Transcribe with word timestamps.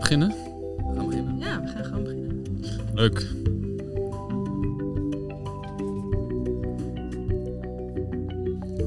beginnen? 0.00 0.28
We 0.28 0.94
gaan 0.96 1.06
beginnen. 1.06 1.36
Ja, 1.38 1.60
we 1.60 1.68
gaan 1.68 1.84
gewoon 1.84 2.02
beginnen. 2.02 2.44
Leuk. 2.94 3.26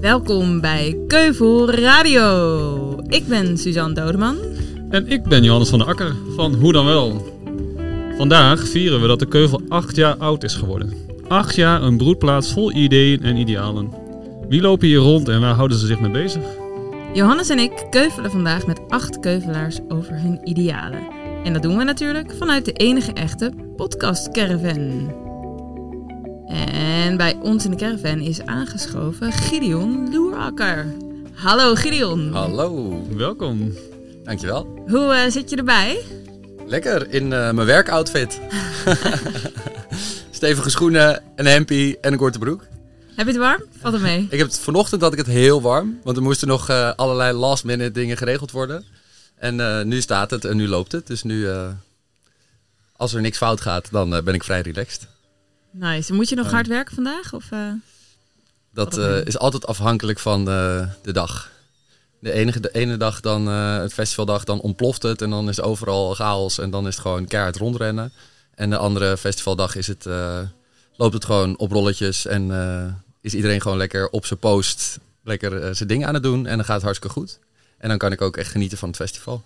Welkom 0.02 0.62
bij 0.62 0.98
Keuvel 1.08 1.72
Radio. 1.72 3.00
Ik 3.08 3.28
ben 3.28 3.58
Suzanne 3.58 3.94
Dodeman. 3.94 4.38
En 4.90 5.08
ik 5.08 5.24
ben 5.24 5.44
Johannes 5.44 5.70
van 5.70 5.80
der 5.80 5.88
Akker 5.88 6.16
van 6.36 6.54
Hoe 6.54 6.74
dan 6.74 6.86
wel. 6.86 7.32
Vandaag 8.18 8.68
vieren 8.68 9.02
we 9.02 9.08
dat 9.08 9.20
de 9.20 9.28
Keuvel 9.28 9.62
acht 9.68 9.96
jaar 9.96 10.16
oud 10.16 10.44
is 10.44 10.56
geworden. 10.56 10.94
Acht 11.28 11.56
jaar 11.56 11.82
een 11.82 11.98
broedplaats 11.98 12.54
vol 12.54 12.72
ideeën 12.72 13.24
en 13.24 13.38
idealen. 13.38 13.90
Wie 14.50 14.62
lopen 14.62 14.88
hier 14.88 14.98
rond 14.98 15.28
en 15.28 15.42
waar 15.42 15.54
houden 15.54 15.78
ze 15.78 15.86
zich 15.86 16.00
mee 16.00 16.12
bezig? 16.12 16.44
Johannes 17.14 17.50
en 17.50 17.60
ik 17.60 17.88
keuvelen 17.90 18.32
vandaag 18.32 18.68
met 18.68 18.80
acht 18.90 19.20
keuvelaars 19.20 19.80
over 19.88 20.22
hun 20.22 20.40
idealen. 20.44 21.08
En 21.44 21.54
dat 21.54 21.62
doen 21.62 21.78
we 21.78 21.84
natuurlijk 21.84 22.34
vanuit 22.38 22.66
de 22.66 22.72
enige 22.72 23.14
echte 23.14 23.52
podcast 23.76 24.32
caravan. 24.32 25.14
En 26.48 27.18
bij 27.18 27.38
ons 27.42 27.66
in 27.66 27.72
de 27.72 27.78
caravan 27.78 28.20
is 28.20 28.46
aangeschoven 28.46 29.32
Gideon 29.32 30.14
Loerakker. 30.14 30.86
Hallo 31.34 31.76
Gideon. 31.76 32.32
Hallo, 32.32 33.02
Welkom. 33.16 33.74
dankjewel. 34.24 34.84
Hoe 34.88 35.14
eh, 35.14 35.32
zit 35.32 35.50
je 35.50 35.56
erbij? 35.56 36.00
Lekker 36.66 37.14
in 37.14 37.34
eh, 37.34 37.52
mijn 37.52 37.68
werkoutfit. 37.68 38.40
Stevige 40.32 40.70
schoenen, 40.70 41.22
een 41.36 41.46
hempie 41.46 41.98
en 42.02 42.12
een 42.12 42.18
korte 42.18 42.40
broek. 42.40 42.72
Heb 43.16 43.26
je 43.26 43.32
het 43.32 43.42
warm? 43.42 43.64
Valt 43.80 43.94
er 43.94 44.00
mee? 44.00 44.28
Ik 44.30 44.38
heb 44.38 44.48
het, 44.48 44.60
vanochtend 44.60 45.02
had 45.02 45.12
ik 45.12 45.18
het 45.18 45.28
heel 45.28 45.62
warm, 45.62 46.00
want 46.04 46.18
er 46.18 46.24
moesten 46.24 46.48
nog 46.48 46.70
eh, 46.70 46.92
allerlei 46.96 47.34
last 47.34 47.64
minute 47.64 47.92
dingen 47.92 48.18
geregeld 48.18 48.52
worden. 48.52 48.86
En 49.36 49.60
eh, 49.60 49.86
nu 49.86 50.02
staat 50.02 50.32
het 50.32 50.46
en 50.46 50.58
nu 50.58 50.68
loopt 50.68 50.92
het. 50.92 51.08
Dus 51.08 51.24
nu, 51.24 51.50
eh, 51.50 51.68
als 52.96 53.14
er 53.14 53.22
niks 53.22 53.38
fout 53.38 53.62
gaat, 53.62 53.92
dan 53.92 54.10
ben 54.10 54.34
ik 54.34 54.44
vrij 54.44 54.62
relaxed. 54.62 55.08
Nice. 55.72 56.14
Moet 56.14 56.30
je 56.30 56.36
nog 56.36 56.52
hard 56.52 56.68
werken 56.68 56.96
vandaag? 56.96 57.34
Of? 57.34 57.50
Dat 58.74 58.98
is 59.28 59.38
altijd 59.38 59.66
afhankelijk 59.66 60.20
van 60.20 60.46
de 60.46 61.12
dag. 61.12 61.52
De, 62.20 62.32
enige, 62.32 62.60
de 62.60 62.72
ene 62.72 62.98
dag, 62.98 63.20
dan, 63.20 63.48
het 63.48 63.94
festivaldag, 63.94 64.44
dan 64.44 64.60
ontploft 64.62 65.04
het 65.04 65.22
en 65.22 65.30
dan 65.30 65.50
is 65.50 65.56
het 65.56 65.66
overal 65.66 66.14
chaos 66.14 66.60
en 66.60 66.70
dan 66.70 66.88
is 66.88 66.94
het 66.94 67.02
gewoon 67.02 67.28
keihard 67.28 67.58
rondrennen. 67.58 68.12
En 68.56 68.70
de 68.70 68.78
andere 68.78 69.18
festivaldag 69.18 69.76
is 69.76 69.88
het, 69.88 70.06
loopt 70.96 71.14
het 71.14 71.26
gewoon 71.26 71.58
op 71.58 71.72
rolletjes 71.72 72.26
en 72.26 72.52
eh, 72.52 72.94
is 73.22 73.34
iedereen 73.34 73.62
gewoon 73.62 73.78
lekker 73.78 74.10
op 74.10 74.26
zijn 74.26 74.40
post, 74.40 75.00
lekker 75.24 75.62
eh, 75.64 75.74
zijn 75.74 75.90
ding 75.90 76.06
aan 76.06 76.14
het 76.14 76.24
doen 76.24 76.46
en 76.46 76.56
dan 76.56 76.66
gaat 76.66 76.76
het 76.76 76.84
hartstikke 76.84 77.16
goed. 77.20 77.40
En 77.78 77.90
dan 77.90 77.98
kan 77.98 78.12
ik 78.12 78.22
ook 78.22 78.38
echt 78.38 78.52
genieten 78.52 78.78
van 78.78 78.88
het 78.88 78.98
festival. 78.98 79.44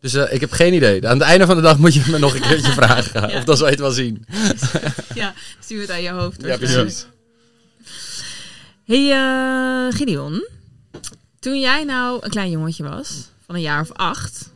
Dus 0.00 0.14
eh, 0.14 0.32
ik 0.32 0.40
heb 0.40 0.50
geen 0.52 0.74
idee. 0.74 1.08
Aan 1.08 1.18
het 1.18 1.28
einde 1.28 1.46
van 1.46 1.56
de 1.56 1.62
dag 1.62 1.78
moet 1.78 1.94
je 1.94 2.04
me 2.10 2.18
nog 2.18 2.34
een 2.34 2.40
keertje 2.40 2.72
vragen. 2.82 3.30
Ja. 3.30 3.36
Of 3.38 3.44
dan 3.44 3.56
zal 3.56 3.66
je 3.66 3.72
het 3.72 3.80
wel 3.80 3.90
zien. 3.90 4.26
ja, 5.14 5.34
stuur 5.60 5.80
het 5.80 5.90
aan 5.90 6.02
je 6.02 6.10
hoofd. 6.10 6.42
Ja, 6.42 6.56
precies. 6.56 7.06
Hey 8.84 9.92
Gideon, 9.92 10.48
toen 11.40 11.60
jij 11.60 11.84
nou 11.84 12.18
een 12.20 12.30
klein 12.30 12.50
jongetje 12.50 12.82
was, 12.82 13.28
van 13.46 13.54
een 13.54 13.60
jaar 13.60 13.80
of 13.80 13.92
acht, 13.92 14.50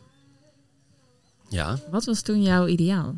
Ja. 1.49 1.79
wat 1.91 2.05
was 2.05 2.21
toen 2.21 2.43
jouw 2.43 2.67
ideaal? 2.67 3.15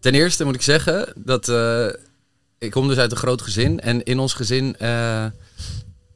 Ten 0.00 0.14
eerste 0.14 0.44
moet 0.44 0.54
ik 0.54 0.62
zeggen 0.62 1.12
dat 1.16 1.48
eh, 1.48 1.86
ik 2.58 2.70
kom 2.70 2.88
dus 2.88 2.96
uit 2.98 3.10
een 3.10 3.16
groot 3.16 3.42
gezin. 3.42 3.80
En 3.80 4.02
in 4.02 4.18
ons 4.18 4.32
gezin 4.32 4.76
eh, 4.78 5.24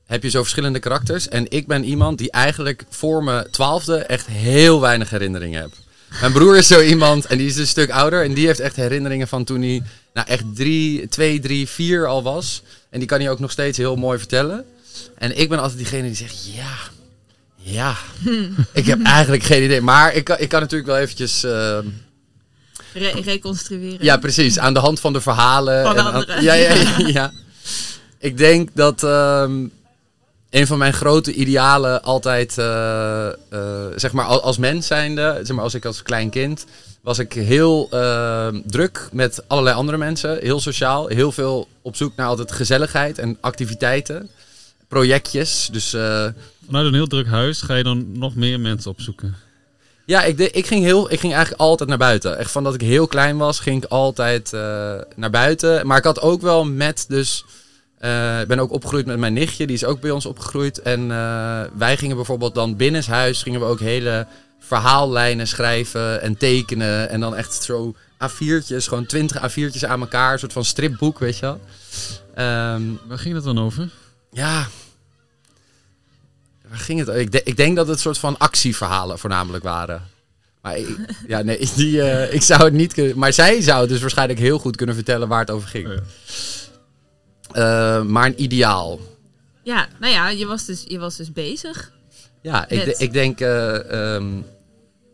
heb 0.06 0.22
je 0.22 0.30
zo 0.30 0.40
verschillende 0.40 0.78
karakters. 0.78 1.28
En 1.28 1.50
ik 1.50 1.66
ben 1.66 1.84
iemand 1.84 2.18
die 2.18 2.30
eigenlijk 2.30 2.84
voor 2.88 3.24
mijn 3.24 3.50
twaalfde 3.50 3.96
echt 3.96 4.26
heel 4.26 4.80
weinig 4.80 5.10
herinneringen 5.10 5.60
heb. 5.60 5.70
Mijn 6.20 6.32
broer 6.32 6.56
is 6.56 6.66
zo 6.66 6.80
iemand 6.80 7.26
en 7.26 7.38
die 7.38 7.46
is 7.46 7.56
een 7.56 7.66
stuk 7.66 7.90
ouder. 7.90 8.24
En 8.24 8.34
die 8.34 8.46
heeft 8.46 8.60
echt 8.60 8.76
herinneringen 8.76 9.28
van 9.28 9.44
toen 9.44 9.62
hij 9.62 9.82
nou, 10.14 10.26
echt 10.28 10.44
drie, 10.54 11.08
twee, 11.08 11.40
drie, 11.40 11.68
vier 11.68 12.06
al 12.06 12.22
was. 12.22 12.62
En 12.90 12.98
die 12.98 13.08
kan 13.08 13.20
hij 13.20 13.30
ook 13.30 13.38
nog 13.38 13.50
steeds 13.50 13.78
heel 13.78 13.96
mooi 13.96 14.18
vertellen. 14.18 14.64
En 15.14 15.38
ik 15.38 15.48
ben 15.48 15.58
altijd 15.58 15.78
diegene 15.78 16.06
die 16.06 16.16
zegt, 16.16 16.54
ja, 16.54 16.76
ja. 17.54 17.96
ik 18.72 18.86
heb 18.86 19.02
eigenlijk 19.02 19.42
geen 19.42 19.62
idee. 19.62 19.80
Maar 19.80 20.14
ik 20.14 20.24
kan, 20.24 20.36
ik 20.38 20.48
kan 20.48 20.60
natuurlijk 20.60 20.90
wel 20.90 20.98
eventjes... 20.98 21.44
eh, 21.44 21.78
Re- 22.94 23.20
reconstrueren. 23.24 24.04
ja, 24.04 24.16
precies. 24.16 24.58
Aan 24.58 24.74
de 24.74 24.80
hand 24.80 25.00
van 25.00 25.12
de 25.12 25.20
verhalen. 25.20 25.82
Van 25.84 25.96
en 25.96 26.04
aan- 26.04 26.42
ja, 26.42 26.52
ja, 26.54 26.74
ja, 26.74 26.96
ja. 27.18 27.32
Ik 28.18 28.36
denk 28.36 28.68
dat 28.74 29.02
ehm, 29.02 29.66
een 30.50 30.66
van 30.66 30.78
mijn 30.78 30.92
grote 30.92 31.32
idealen 31.32 32.02
altijd, 32.02 32.58
eh, 32.58 33.26
eh, 33.26 33.32
zeg 33.96 34.12
maar 34.12 34.24
al- 34.24 34.42
als 34.42 34.56
mens 34.58 34.86
zijnde, 34.86 35.40
zeg 35.42 35.54
maar 35.56 35.64
als 35.64 35.74
ik 35.74 35.84
als 35.84 36.02
klein 36.02 36.30
kind, 36.30 36.66
was 37.00 37.18
ik 37.18 37.32
heel 37.32 37.86
ehm, 37.90 38.60
druk 38.66 39.08
met 39.12 39.42
allerlei 39.46 39.76
andere 39.76 39.98
mensen. 39.98 40.38
Heel 40.40 40.60
sociaal. 40.60 41.06
Heel 41.06 41.32
veel 41.32 41.68
op 41.82 41.96
zoek 41.96 42.16
naar 42.16 42.26
altijd 42.26 42.52
gezelligheid 42.52 43.18
en 43.18 43.36
activiteiten. 43.40 44.30
Projectjes. 44.88 45.68
Dus 45.72 45.92
eh, 45.94 46.26
Vanuit 46.66 46.86
een 46.86 46.94
heel 46.94 47.06
druk 47.06 47.26
huis 47.26 47.62
ga 47.62 47.74
je 47.74 47.82
dan 47.82 48.18
nog 48.18 48.34
meer 48.34 48.60
mensen 48.60 48.90
opzoeken. 48.90 49.36
Ja, 50.12 50.22
ik, 50.22 50.36
de- 50.36 50.50
ik, 50.50 50.66
ging 50.66 50.84
heel, 50.84 51.12
ik 51.12 51.20
ging 51.20 51.32
eigenlijk 51.32 51.62
altijd 51.62 51.88
naar 51.88 51.98
buiten. 51.98 52.38
Echt 52.38 52.50
van 52.50 52.64
dat 52.64 52.74
ik 52.74 52.80
heel 52.80 53.06
klein 53.06 53.36
was, 53.36 53.60
ging 53.60 53.84
ik 53.84 53.90
altijd 53.90 54.52
eh, 54.52 54.60
naar 55.16 55.30
buiten. 55.30 55.86
Maar 55.86 55.98
ik 55.98 56.04
had 56.04 56.20
ook 56.20 56.40
wel 56.42 56.64
met 56.64 57.04
dus... 57.08 57.44
eh, 57.98 58.40
ik 58.40 58.46
ben 58.48 58.58
ook 58.58 58.70
opgegroeid 58.72 59.06
met 59.06 59.18
mijn 59.18 59.32
nichtje, 59.32 59.66
die 59.66 59.76
is 59.76 59.84
ook 59.84 60.00
bij 60.00 60.10
ons 60.10 60.26
opgegroeid. 60.26 60.82
En 60.82 61.10
eh, 61.10 61.60
wij 61.76 61.96
gingen 61.96 62.16
bijvoorbeeld 62.16 62.54
dan 62.54 62.76
binnenshuis, 62.76 63.42
gingen 63.42 63.60
we 63.60 63.66
ook 63.66 63.80
hele 63.80 64.26
verhaallijnen 64.60 65.46
schrijven 65.48 66.20
en 66.22 66.36
tekenen. 66.36 67.08
En 67.08 67.20
dan 67.20 67.36
echt 67.36 67.62
zo 67.62 67.94
A4'tjes, 68.24 68.76
gewoon 68.88 69.06
20 69.06 69.50
A4'tjes 69.50 69.84
aan 69.88 70.00
elkaar. 70.00 70.32
Een 70.32 70.38
soort 70.38 70.52
van 70.52 70.64
stripboek, 70.64 71.18
weet 71.18 71.38
je 71.38 71.40
wel. 71.46 71.60
Ehm, 72.34 72.82
Waar 73.08 73.18
ging 73.18 73.34
het 73.34 73.44
dan 73.44 73.58
over? 73.58 73.88
ja. 74.32 74.66
Waar 76.72 76.80
ging 76.80 76.98
het? 77.06 77.08
Ik, 77.08 77.32
de- 77.32 77.42
ik 77.44 77.56
denk 77.56 77.76
dat 77.76 77.88
het 77.88 78.00
soort 78.00 78.18
van 78.18 78.38
actieverhalen 78.38 79.18
voornamelijk 79.18 79.64
waren. 79.64 80.02
Maar 80.62 80.76
ik, 80.76 80.96
ja, 81.26 81.42
nee, 81.42 81.70
die, 81.74 82.02
eh, 82.02 82.34
ik 82.34 82.42
zou 82.42 82.64
het 82.64 82.72
niet 82.72 82.92
kunnen. 82.92 83.18
Maar 83.18 83.32
zij 83.32 83.60
zou 83.60 83.80
het 83.80 83.88
dus 83.88 84.00
waarschijnlijk 84.00 84.38
heel 84.38 84.58
goed 84.58 84.76
kunnen 84.76 84.94
vertellen 84.94 85.28
waar 85.28 85.40
het 85.40 85.50
over 85.50 85.68
ging. 85.68 85.88
Oh 85.88 85.94
ja. 85.94 86.00
Eh, 87.52 88.02
maar 88.04 88.26
een 88.26 88.42
ideaal. 88.42 89.00
Ja, 89.62 89.88
nou 90.00 90.12
ja, 90.12 90.28
je 90.28 90.46
was 90.46 90.64
dus, 90.64 90.84
je 90.86 90.98
was 90.98 91.16
dus 91.16 91.32
bezig. 91.32 91.92
Ja, 92.42 92.68
ik, 92.68 92.86
Met? 92.86 93.00
ik 93.00 93.12
denk 93.12 93.40
eh, 93.40 94.14
ehm, 94.14 94.26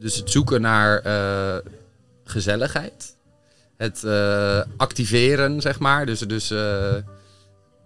dus 0.01 0.17
het 0.17 0.31
zoeken 0.31 0.61
naar 0.61 0.99
eh, 0.99 1.57
gezelligheid. 2.25 3.17
Het 3.77 4.05
eh, 4.05 4.61
activeren, 4.77 5.61
zeg 5.61 5.79
maar. 5.79 6.07
Dus, 6.07 6.21
dus 6.21 6.51
eh, 6.51 6.95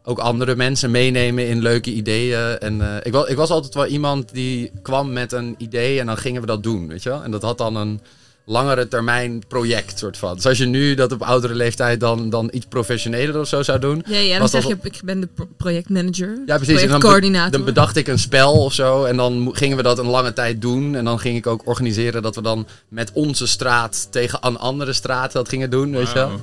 ook 0.04 0.18
andere 0.18 0.56
mensen 0.56 0.90
meenemen 0.90 1.48
in 1.48 1.62
leuke 1.62 1.92
ideeën. 1.92 2.58
En 2.58 2.80
eh, 2.80 2.96
ik, 3.02 3.12
was, 3.12 3.28
ik 3.28 3.36
was 3.36 3.50
altijd 3.50 3.74
wel 3.74 3.86
iemand 3.86 4.32
die 4.34 4.70
kwam 4.82 5.12
met 5.12 5.32
een 5.32 5.54
idee 5.58 6.00
en 6.00 6.06
dan 6.06 6.16
gingen 6.16 6.40
we 6.40 6.46
dat 6.46 6.62
doen, 6.62 6.88
weet 6.88 7.02
je 7.02 7.08
wel. 7.08 7.22
En 7.22 7.30
dat 7.30 7.42
had 7.42 7.58
dan 7.58 7.76
een 7.76 8.00
langere 8.44 8.88
termijn 8.88 9.42
project, 9.48 9.98
soort 9.98 10.16
van. 10.16 10.34
Dus 10.34 10.46
als 10.46 10.58
je 10.58 10.66
nu 10.66 10.94
dat 10.94 11.12
op 11.12 11.22
oudere 11.22 11.54
leeftijd 11.54 12.00
dan, 12.00 12.30
dan 12.30 12.48
iets 12.52 12.66
professioneler 12.66 13.40
of 13.40 13.48
zo 13.48 13.62
zou 13.62 13.78
doen, 13.78 14.02
Ja, 14.06 14.18
ja 14.18 14.38
dan 14.38 14.48
zeg 14.48 14.66
je, 14.66 14.76
ik 14.82 15.00
ben 15.04 15.20
de 15.20 15.26
pro- 15.34 15.48
projectmanager. 15.56 16.38
Ja, 16.46 16.56
precies. 16.56 16.80
En 16.82 16.88
dan, 16.88 16.98
be- 17.00 17.06
Projectcoördinator. 17.06 17.50
dan 17.52 17.64
bedacht 17.64 17.96
ik 17.96 18.08
een 18.08 18.18
spel 18.18 18.52
of 18.52 18.72
zo. 18.72 19.04
En 19.04 19.16
dan 19.16 19.50
gingen 19.52 19.76
we 19.76 19.82
dat 19.82 19.98
een 19.98 20.06
lange 20.06 20.32
tijd 20.32 20.60
doen. 20.60 20.94
En 20.94 21.04
dan 21.04 21.18
ging 21.18 21.36
ik 21.36 21.46
ook 21.46 21.66
organiseren 21.66 22.22
dat 22.22 22.34
we 22.34 22.42
dan 22.42 22.66
met 22.88 23.10
onze 23.12 23.46
straat 23.46 24.08
tegen 24.10 24.38
een 24.42 24.58
andere 24.58 24.92
straat 24.92 25.32
dat 25.32 25.48
gingen 25.48 25.70
doen. 25.70 25.92
Weet 25.92 26.08
je 26.08 26.14
wel? 26.14 26.40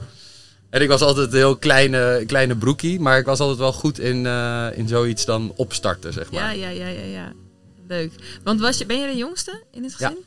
En 0.69 0.81
ik 0.81 0.88
was 0.88 1.02
altijd 1.02 1.28
een 1.31 1.38
heel 1.38 1.56
kleine, 1.57 2.24
kleine 2.28 2.56
broekie. 2.56 3.00
Maar 3.00 3.18
ik 3.19 3.25
was 3.25 3.40
altijd 3.40 3.57
wel 3.59 3.74
goed 3.74 4.00
in, 4.00 4.25
eh, 4.25 4.68
in 4.74 4.88
zoiets 4.88 5.25
dan 5.25 5.53
opstarten, 5.56 6.13
zeg 6.13 6.31
maar. 6.31 6.41
Ja, 6.41 6.50
ja, 6.50 6.69
ja, 6.69 6.88
ja, 6.88 7.03
ja. 7.06 7.31
Leuk. 7.88 8.12
Want 8.44 8.59
was 8.59 8.78
je, 8.78 8.85
ben 8.85 9.00
je 9.00 9.08
de 9.12 9.18
jongste 9.18 9.63
in 9.72 9.84
het 9.84 9.94
gezin? 9.94 10.18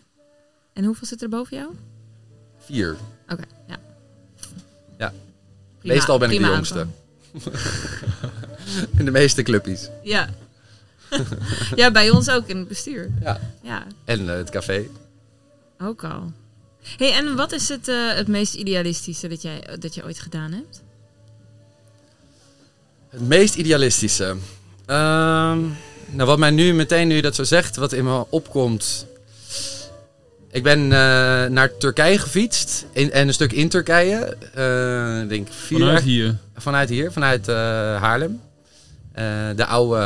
En 0.72 0.84
hoeveel 0.84 1.06
zit 1.06 1.22
er 1.22 1.28
boven 1.28 1.56
jou? 1.56 1.70
Vier. 2.58 2.96
Oké, 3.28 3.42
ja. 3.68 3.76
Ja. 4.98 5.12
Prima- 5.78 5.94
Meestal 5.94 6.18
ben 6.18 6.30
ik 6.30 6.38
de 6.40 6.46
jongste. 6.46 6.86
In 8.98 9.04
de 9.04 9.10
meeste 9.10 9.42
clubpies. 9.42 9.88
Ja. 10.02 10.28
ja, 11.74 11.90
bij 11.90 12.10
ons 12.10 12.30
ook 12.30 12.46
in 12.48 12.56
het 12.56 12.68
bestuur. 12.68 13.10
Ja. 13.20 13.40
Ja, 13.62 13.86
En 14.04 14.28
eh, 14.30 14.36
het 14.36 14.50
café. 14.50 14.86
ook 15.82 16.04
al. 16.04 16.32
Hey, 16.96 17.12
en 17.12 17.36
wat 17.36 17.52
is 17.52 17.68
het, 17.68 17.88
eh, 17.88 18.14
het 18.14 18.28
meest 18.28 18.54
idealistische 18.54 19.28
dat, 19.28 19.42
jij, 19.42 19.76
dat 19.78 19.94
je 19.94 20.04
ooit 20.04 20.18
gedaan 20.18 20.52
hebt? 20.52 20.82
Het 23.10 23.28
meest 23.28 23.54
idealistische. 23.54 24.36
Ehm, 24.86 25.58
nou, 26.10 26.28
wat 26.28 26.38
mij 26.38 26.50
nu 26.50 26.74
meteen, 26.74 27.08
nu 27.08 27.14
je 27.14 27.22
dat 27.22 27.34
zo 27.34 27.44
zegt, 27.44 27.76
wat 27.76 27.92
in 27.92 28.04
me 28.04 28.24
opkomt. 28.28 29.06
Ik 30.50 30.62
ben 30.62 30.82
eh, 30.82 30.88
naar 31.50 31.76
Turkije 31.78 32.18
gefietst. 32.18 32.86
In, 32.92 33.12
en 33.12 33.28
een 33.28 33.34
stuk 33.34 33.52
in 33.52 33.68
Turkije. 33.68 34.36
Eh, 34.54 35.20
ik 35.22 35.28
denk 35.28 35.48
vier 35.52 35.78
Vanuit 35.78 35.98
jaar- 35.98 36.08
hier. 36.08 36.36
Vanuit 36.56 36.88
hier, 36.88 37.12
vanuit 37.12 37.48
eh, 37.48 37.54
Haarlem. 38.02 38.40
Eh, 39.12 39.24
de 39.56 39.66
oude 39.66 39.96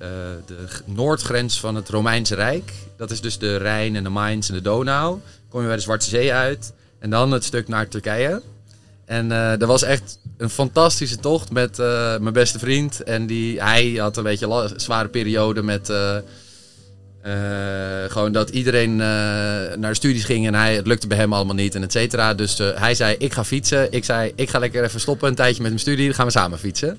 eh, 0.00 0.08
de 0.46 0.66
noordgrens 0.84 1.60
van 1.60 1.74
het 1.74 1.88
Romeinse 1.88 2.34
Rijk. 2.34 2.72
Dat 2.96 3.10
is 3.10 3.20
dus 3.20 3.38
de 3.38 3.56
Rijn 3.56 3.96
en 3.96 4.02
de 4.02 4.08
Mains 4.08 4.48
en 4.48 4.54
de 4.54 4.60
Donau. 4.60 5.20
Kom 5.56 5.64
je 5.64 5.70
bij 5.70 5.80
de 5.80 5.86
Zwarte 5.86 6.08
Zee 6.08 6.32
uit. 6.32 6.72
En 6.98 7.10
dan 7.10 7.32
het 7.32 7.44
stuk 7.44 7.68
naar 7.68 7.88
Turkije. 7.88 8.42
En 9.04 9.32
eh, 9.32 9.58
dat 9.58 9.68
was 9.68 9.82
echt 9.82 10.18
een 10.36 10.50
fantastische 10.50 11.16
tocht 11.16 11.50
met 11.50 11.78
eh, 11.78 12.18
mijn 12.18 12.32
beste 12.32 12.58
vriend. 12.58 13.02
En 13.02 13.26
die, 13.26 13.62
hij 13.62 13.94
had 13.98 14.16
een 14.16 14.22
beetje 14.22 14.72
zware 14.76 15.08
periode 15.08 15.62
met... 15.62 15.90
eh, 15.90 16.16
gewoon 18.08 18.32
dat 18.32 18.50
iedereen 18.50 18.96
naar 18.96 19.90
de 19.90 19.94
studies 19.94 20.24
ging 20.24 20.46
en 20.46 20.54
hij, 20.54 20.76
het 20.76 20.86
lukte 20.86 21.06
bij 21.06 21.18
hem 21.18 21.32
allemaal 21.32 21.54
niet 21.54 21.74
en 21.74 21.82
et 21.82 21.92
cetera. 21.92 22.34
Dus 22.34 22.58
hij 22.58 22.94
zei, 22.94 23.16
ik 23.18 23.32
ga 23.32 23.44
fietsen. 23.44 23.92
Ik 23.92 24.04
zei, 24.04 24.32
ik 24.34 24.50
ga 24.50 24.58
lekker 24.58 24.84
even 24.84 25.00
stoppen 25.00 25.28
een 25.28 25.34
tijdje 25.34 25.62
met 25.62 25.70
mijn 25.70 25.82
studie. 25.82 26.06
Dan 26.06 26.14
gaan 26.14 26.26
we 26.26 26.32
samen 26.32 26.58
fietsen. 26.58 26.98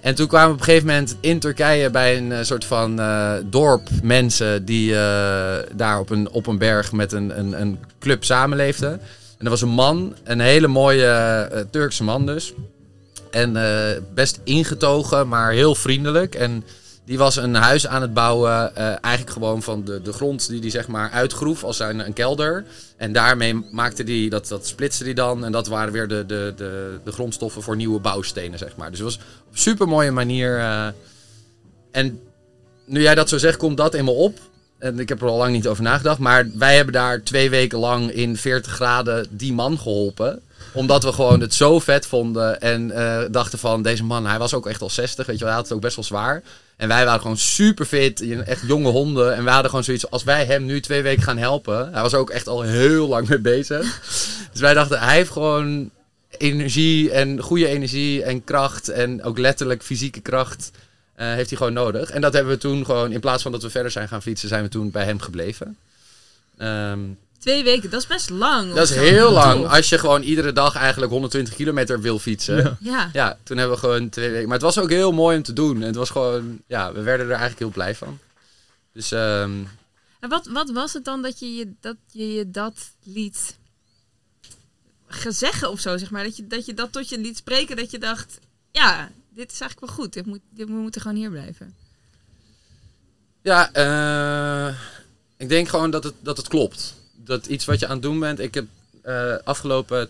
En 0.00 0.14
toen 0.14 0.26
kwamen 0.26 0.48
we 0.48 0.54
op 0.54 0.58
een 0.58 0.64
gegeven 0.64 0.86
moment 0.86 1.16
in 1.20 1.38
Turkije 1.38 1.90
bij 1.90 2.16
een 2.16 2.32
eh, 2.32 2.42
soort 2.42 2.64
van 2.64 3.00
eh, 3.00 3.32
dorp 3.44 3.88
mensen 4.02 4.64
die 4.64 4.94
eh, 4.94 5.56
daar 5.72 5.98
op 5.98 6.10
een, 6.10 6.30
op 6.30 6.46
een 6.46 6.58
berg 6.58 6.92
met 6.92 7.12
een, 7.12 7.38
een, 7.38 7.60
een 7.60 7.78
club 7.98 8.24
samenleefden. 8.24 8.92
En 9.38 9.44
er 9.44 9.50
was 9.50 9.62
een 9.62 9.68
man, 9.68 10.16
een 10.24 10.40
hele 10.40 10.66
mooie 10.66 11.66
Turkse 11.70 12.04
man 12.04 12.26
dus. 12.26 12.52
En 13.30 13.56
best 14.14 14.40
ingetogen, 14.44 15.28
maar 15.28 15.52
heel 15.52 15.74
vriendelijk. 15.74 16.34
En 16.34 16.64
die 17.10 17.18
was 17.18 17.36
een 17.36 17.54
huis 17.54 17.86
aan 17.86 18.02
het 18.02 18.14
bouwen, 18.14 18.76
eh, 18.76 18.84
eigenlijk 19.00 19.30
gewoon 19.30 19.62
van 19.62 19.84
de, 19.84 20.02
de 20.02 20.12
grond 20.12 20.48
die 20.48 20.60
hij 20.60 20.70
zeg 20.70 20.88
maar 20.88 21.10
uitgroef 21.10 21.64
als 21.64 21.78
een, 21.78 22.06
een 22.06 22.12
kelder. 22.12 22.64
En 22.96 23.12
daarmee 23.12 23.64
maakte 23.70 24.02
hij, 24.02 24.28
dat, 24.28 24.48
dat 24.48 24.66
splitste 24.66 25.04
hij 25.04 25.14
dan. 25.14 25.44
En 25.44 25.52
dat 25.52 25.66
waren 25.66 25.92
weer 25.92 26.08
de, 26.08 26.26
de, 26.26 26.52
de, 26.56 26.98
de 27.04 27.12
grondstoffen 27.12 27.62
voor 27.62 27.76
nieuwe 27.76 28.00
bouwstenen, 28.00 28.58
zeg 28.58 28.76
maar. 28.76 28.90
Dus 28.90 28.98
het 28.98 29.08
was 29.08 29.18
op 29.48 29.56
super 29.56 29.88
mooie 29.88 30.10
manier. 30.10 30.58
eh, 30.58 30.86
en 31.90 32.20
nu 32.86 33.02
jij 33.02 33.14
dat 33.14 33.28
zo 33.28 33.38
zegt, 33.38 33.56
komt 33.56 33.76
dat 33.76 33.94
in 33.94 34.04
me 34.04 34.10
op. 34.10 34.38
En 34.78 34.98
ik 34.98 35.08
heb 35.08 35.20
er 35.22 35.28
al 35.28 35.38
lang 35.38 35.52
niet 35.52 35.68
over 35.68 35.82
nagedacht. 35.82 36.18
Maar 36.18 36.46
wij 36.54 36.76
hebben 36.76 36.94
daar 36.94 37.22
twee 37.22 37.50
weken 37.50 37.78
lang 37.78 38.10
in 38.10 38.36
40 38.36 38.72
graden 38.72 39.26
die 39.30 39.52
man 39.52 39.78
geholpen. 39.78 40.42
Omdat 40.72 41.04
we 41.04 41.12
gewoon 41.12 41.40
het 41.40 41.54
zo 41.54 41.78
vet 41.78 42.06
vonden. 42.06 42.60
En 42.60 42.90
eh, 42.90 43.24
dachten 43.30 43.58
van, 43.58 43.82
deze 43.82 44.04
man, 44.04 44.26
hij 44.26 44.38
was 44.38 44.54
ook 44.54 44.66
echt 44.66 44.82
al 44.82 44.90
60. 44.90 45.26
Weet 45.26 45.38
je 45.38 45.44
hij 45.44 45.54
had 45.54 45.62
het 45.62 45.72
ook 45.72 45.80
best 45.80 45.96
wel 45.96 46.04
zwaar. 46.04 46.42
En 46.76 46.88
wij 46.88 47.04
waren 47.04 47.20
gewoon 47.20 47.36
super 47.36 47.84
fit. 47.84 48.40
Echt 48.44 48.62
jonge 48.66 48.90
honden. 48.90 49.34
En 49.34 49.44
we 49.44 49.50
hadden 49.50 49.70
gewoon 49.70 49.84
zoiets, 49.84 50.10
als 50.10 50.24
wij 50.24 50.44
hem 50.44 50.64
nu 50.64 50.80
twee 50.80 51.02
weken 51.02 51.22
gaan 51.22 51.38
helpen. 51.38 51.92
Hij 51.92 52.02
was 52.02 52.14
ook 52.14 52.30
echt 52.30 52.48
al 52.48 52.62
heel 52.62 53.08
lang 53.08 53.28
mee 53.28 53.38
bezig. 53.38 54.00
Dus 54.52 54.60
wij 54.60 54.74
dachten, 54.74 55.00
hij 55.00 55.14
heeft 55.14 55.30
gewoon 55.30 55.90
energie 56.38 57.10
en 57.10 57.40
goede 57.40 57.66
energie 57.66 58.22
en 58.22 58.44
kracht. 58.44 58.88
En 58.88 59.22
ook 59.22 59.38
letterlijk 59.38 59.82
fysieke 59.82 60.20
kracht 60.20 60.70
eh, 61.14 61.26
heeft 61.26 61.48
hij 61.48 61.58
gewoon 61.58 61.72
nodig. 61.72 62.10
En 62.10 62.20
dat 62.20 62.32
hebben 62.32 62.52
we 62.52 62.58
toen 62.58 62.84
gewoon, 62.84 63.12
in 63.12 63.20
plaats 63.20 63.42
van 63.42 63.52
dat 63.52 63.62
we 63.62 63.70
verder 63.70 63.90
zijn 63.90 64.08
gaan 64.08 64.22
fietsen, 64.22 64.48
zijn 64.48 64.62
we 64.62 64.68
toen 64.68 64.90
bij 64.90 65.04
hem 65.04 65.20
gebleven. 65.20 65.76
Ehm, 66.56 66.98
Twee 67.40 67.64
weken, 67.64 67.90
dat 67.90 68.00
is 68.00 68.06
best 68.06 68.30
lang. 68.30 68.74
dat 68.74 68.90
is 68.90 68.96
heel 68.96 69.30
lang. 69.30 69.66
Als 69.66 69.88
je 69.88 69.98
gewoon 69.98 70.22
iedere 70.22 70.52
dag 70.52 70.74
eigenlijk 70.74 71.12
120 71.12 71.54
kilometer 71.54 72.00
wil 72.00 72.18
fietsen. 72.18 72.56
Ja. 72.56 72.76
Ja. 72.80 73.10
Ja. 73.12 73.38
toen 73.42 73.56
hebben 73.56 73.76
we 73.76 73.82
gewoon 73.82 74.08
twee 74.08 74.30
weken. 74.30 74.44
Maar 74.44 74.56
het 74.56 74.74
was 74.74 74.78
ook 74.78 74.90
heel 74.90 75.12
mooi 75.12 75.36
om 75.36 75.42
te 75.42 75.52
doen. 75.52 75.76
En 75.76 75.86
het 75.86 75.96
was 75.96 76.10
gewoon, 76.10 76.62
ja, 76.66 76.92
we 76.92 77.02
werden 77.02 77.26
er 77.26 77.32
eigenlijk 77.32 77.60
heel 77.60 77.70
blij 77.70 77.94
van. 77.94 78.18
Dus 78.92 79.12
ehm, 79.12 79.64
En 80.20 80.28
wat, 80.28 80.46
wat 80.46 80.70
was 80.70 80.92
het 80.92 81.04
dan 81.04 81.22
dat 81.22 81.38
je 81.38 81.54
je 81.54 81.72
dat, 81.80 81.96
je, 82.10 82.32
je 82.32 82.50
dat 82.50 82.74
liet 83.04 83.56
gezeggen 85.06 85.70
of 85.70 85.80
zo, 85.80 85.96
zeg 85.96 86.10
maar? 86.10 86.24
Dat 86.24 86.36
je, 86.36 86.46
dat 86.46 86.66
je 86.66 86.74
dat 86.74 86.92
tot 86.92 87.08
je 87.08 87.18
liet 87.18 87.36
spreken, 87.36 87.76
dat 87.76 87.90
je 87.90 87.98
dacht, 87.98 88.38
ja, 88.70 89.10
dit 89.28 89.52
is 89.52 89.60
eigenlijk 89.60 89.92
wel 89.92 90.04
goed. 90.04 90.12
Dit 90.12 90.26
moet, 90.26 90.40
dit, 90.50 90.66
we 90.66 90.72
moeten 90.72 91.00
gewoon 91.00 91.16
hier 91.16 91.30
blijven. 91.30 91.74
Ja, 93.42 93.72
eh, 93.72 94.74
ik 95.36 95.48
denk 95.48 95.68
gewoon 95.68 95.90
dat 95.90 96.04
het, 96.04 96.14
dat 96.20 96.36
het 96.36 96.48
klopt. 96.48 96.98
Dat 97.30 97.46
iets 97.46 97.64
wat 97.64 97.80
je 97.80 97.86
aan 97.86 97.92
het 97.92 98.02
doen 98.02 98.18
bent. 98.18 98.38
Ik 98.38 98.54
heb 98.54 98.66
eh, 99.02 99.34
afgelopen, 99.44 100.08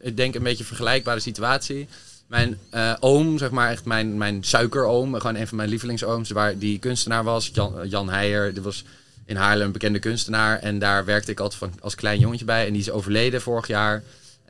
ik 0.00 0.16
denk 0.16 0.34
een 0.34 0.42
beetje 0.42 0.64
vergelijkbare 0.64 1.20
situatie. 1.20 1.88
Mijn 2.26 2.58
eh, 2.70 2.94
oom, 3.00 3.38
zeg 3.38 3.50
maar 3.50 3.70
echt 3.70 3.84
mijn, 3.84 4.18
mijn 4.18 4.44
suikeroom, 4.44 5.14
gewoon 5.14 5.36
een 5.36 5.48
van 5.48 5.56
mijn 5.56 5.68
lievelingsooms, 5.68 6.30
waar 6.30 6.58
die 6.58 6.78
kunstenaar 6.78 7.24
was, 7.24 7.50
Jan, 7.54 7.88
Jan 7.88 8.08
Heijer. 8.08 8.52
Die 8.52 8.62
was 8.62 8.84
in 9.24 9.36
Haarlem 9.36 9.66
een 9.66 9.72
bekende 9.72 9.98
kunstenaar. 9.98 10.58
En 10.58 10.78
daar 10.78 11.04
werkte 11.04 11.30
ik 11.30 11.40
altijd 11.40 11.58
van, 11.58 11.72
als 11.80 11.94
klein 11.94 12.18
jongetje 12.18 12.44
bij. 12.44 12.66
En 12.66 12.72
die 12.72 12.82
is 12.82 12.90
overleden 12.90 13.42
vorig 13.42 13.66
jaar. 13.66 14.02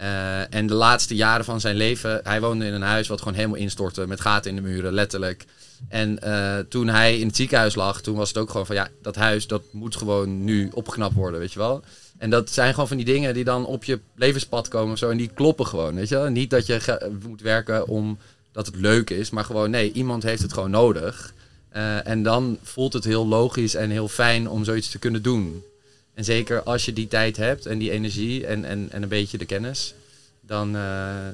Eh, 0.02 0.54
en 0.54 0.66
de 0.66 0.74
laatste 0.74 1.14
jaren 1.14 1.44
van 1.44 1.60
zijn 1.60 1.76
leven, 1.76 2.20
hij 2.22 2.40
woonde 2.40 2.66
in 2.66 2.72
een 2.72 2.82
huis 2.82 3.08
wat 3.08 3.18
gewoon 3.18 3.34
helemaal 3.34 3.56
instortte, 3.56 4.06
met 4.06 4.20
gaten 4.20 4.50
in 4.50 4.56
de 4.56 4.62
muren, 4.62 4.92
letterlijk. 4.92 5.44
En 5.88 6.18
eh, 6.18 6.58
toen 6.68 6.88
hij 6.88 7.18
in 7.18 7.26
het 7.26 7.36
ziekenhuis 7.36 7.74
lag, 7.74 8.00
toen 8.00 8.16
was 8.16 8.28
het 8.28 8.38
ook 8.38 8.50
gewoon 8.50 8.66
van 8.66 8.76
ja, 8.76 8.88
dat 9.02 9.16
huis 9.16 9.46
dat 9.46 9.62
moet 9.70 9.96
gewoon 9.96 10.44
nu 10.44 10.70
opgeknapt 10.74 11.14
worden, 11.14 11.40
weet 11.40 11.52
je 11.52 11.58
wel. 11.58 11.82
En 12.18 12.30
dat 12.30 12.50
zijn 12.50 12.72
gewoon 12.72 12.88
van 12.88 12.96
die 12.96 13.06
dingen 13.06 13.34
die 13.34 13.44
dan 13.44 13.66
op 13.66 13.84
je 13.84 14.00
levenspad 14.14 14.68
komen 14.68 14.92
of 14.92 14.98
zo. 14.98 15.10
En 15.10 15.16
die 15.16 15.30
kloppen 15.34 15.66
gewoon, 15.66 15.94
weet 15.94 16.08
je 16.08 16.14
wel. 16.14 16.28
Niet 16.28 16.50
dat 16.50 16.66
je 16.66 17.10
moet 17.22 17.40
werken 17.40 17.88
omdat 17.88 18.66
het 18.66 18.76
leuk 18.76 19.10
is, 19.10 19.30
maar 19.30 19.44
gewoon 19.44 19.70
nee, 19.70 19.92
iemand 19.92 20.22
heeft 20.22 20.42
het 20.42 20.52
gewoon 20.52 20.70
nodig. 20.70 21.34
Eh, 21.68 22.06
en 22.06 22.22
dan 22.22 22.58
voelt 22.62 22.92
het 22.92 23.04
heel 23.04 23.26
logisch 23.26 23.74
en 23.74 23.90
heel 23.90 24.08
fijn 24.08 24.48
om 24.48 24.64
zoiets 24.64 24.90
te 24.90 24.98
kunnen 24.98 25.22
doen. 25.22 25.64
En 26.14 26.24
zeker 26.24 26.62
als 26.62 26.84
je 26.84 26.92
die 26.92 27.08
tijd 27.08 27.36
hebt 27.36 27.66
en 27.66 27.78
die 27.78 27.90
energie 27.90 28.46
en, 28.46 28.64
en, 28.64 28.88
en 28.90 29.02
een 29.02 29.08
beetje 29.08 29.38
de 29.38 29.44
kennis, 29.44 29.94
dan, 30.40 30.76
eh, 30.76 31.28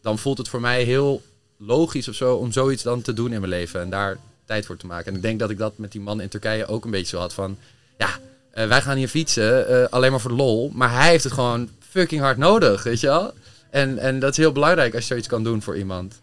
dan 0.00 0.18
voelt 0.18 0.38
het 0.38 0.48
voor 0.48 0.60
mij 0.60 0.82
heel 0.82 1.22
logisch 1.56 2.08
of 2.08 2.14
zo 2.14 2.34
om 2.34 2.52
zoiets 2.52 2.82
dan 2.82 3.02
te 3.02 3.12
doen 3.12 3.32
in 3.32 3.40
mijn 3.40 3.52
leven 3.52 3.80
en 3.80 3.90
daar 3.90 4.18
tijd 4.44 4.66
voor 4.66 4.76
te 4.76 4.86
maken. 4.86 5.06
En 5.06 5.16
ik 5.16 5.22
denk 5.22 5.38
dat 5.38 5.50
ik 5.50 5.58
dat 5.58 5.78
met 5.78 5.92
die 5.92 6.00
man 6.00 6.20
in 6.20 6.28
Turkije 6.28 6.66
ook 6.66 6.84
een 6.84 6.90
beetje 6.90 7.16
zo 7.16 7.18
had 7.18 7.32
van, 7.34 7.58
ja, 7.98 8.18
eh, 8.50 8.68
wij 8.68 8.82
gaan 8.82 8.96
hier 8.96 9.08
fietsen 9.08 9.68
eh, 9.68 9.88
alleen 9.90 10.10
maar 10.10 10.20
voor 10.20 10.30
de 10.30 10.36
lol, 10.36 10.70
maar 10.74 10.92
hij 10.92 11.10
heeft 11.10 11.24
het 11.24 11.32
gewoon 11.32 11.68
fucking 11.88 12.20
hard 12.20 12.36
nodig, 12.36 12.82
weet 12.82 13.00
je 13.00 13.06
wel? 13.06 13.32
En, 13.70 13.98
en 13.98 14.18
dat 14.18 14.30
is 14.30 14.36
heel 14.36 14.52
belangrijk 14.52 14.94
als 14.94 15.02
je 15.02 15.08
zoiets 15.08 15.28
kan 15.28 15.44
doen 15.44 15.62
voor 15.62 15.76
iemand. 15.76 16.22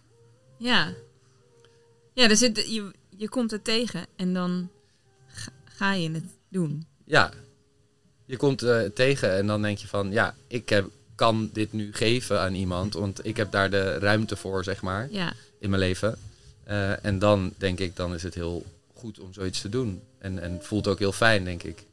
Ja. 0.58 0.94
Ja, 2.14 2.28
dus 2.28 2.40
het, 2.40 2.66
je, 2.70 2.92
je 3.18 3.30
komt 3.30 3.52
het 3.52 3.64
tegen 3.64 4.06
en 4.16 4.34
dan 4.34 4.70
ga, 5.28 5.52
ga 5.66 5.94
je 5.94 6.12
het 6.12 6.26
doen. 6.50 6.86
Ja, 7.06 7.32
je 8.26 8.38
komt 8.38 8.62
eh, 8.62 8.82
tegen 8.82 9.32
en 9.38 9.48
dan 9.48 9.62
denk 9.62 9.78
je 9.78 9.88
van, 9.88 10.12
ja, 10.12 10.36
ik 10.48 10.70
heb, 10.70 10.90
kan 11.16 11.50
dit 11.54 11.74
nu 11.74 11.94
geven 11.94 12.40
aan 12.40 12.54
iemand, 12.54 12.94
want 12.94 13.26
ik 13.26 13.38
heb 13.38 13.52
daar 13.52 13.70
de 13.70 13.98
ruimte 14.00 14.36
voor, 14.36 14.64
zeg 14.64 14.82
maar. 14.82 15.08
Ja. 15.12 15.34
in 15.60 15.70
mijn 15.70 15.82
leven. 15.82 16.18
Eh, 16.64 17.06
en 17.06 17.20
dan 17.20 17.54
denk 17.58 17.80
ik, 17.80 17.96
dan 17.96 18.14
is 18.14 18.24
het 18.24 18.34
heel 18.34 18.66
goed 18.94 19.20
om 19.20 19.34
zoiets 19.34 19.62
te 19.62 19.70
doen. 19.70 20.02
En, 20.20 20.40
en 20.40 20.52
het 20.54 20.66
voelt 20.66 20.88
ook 20.88 21.00
heel 21.00 21.12
fijn, 21.12 21.44
denk 21.44 21.64
ik. 21.64 21.86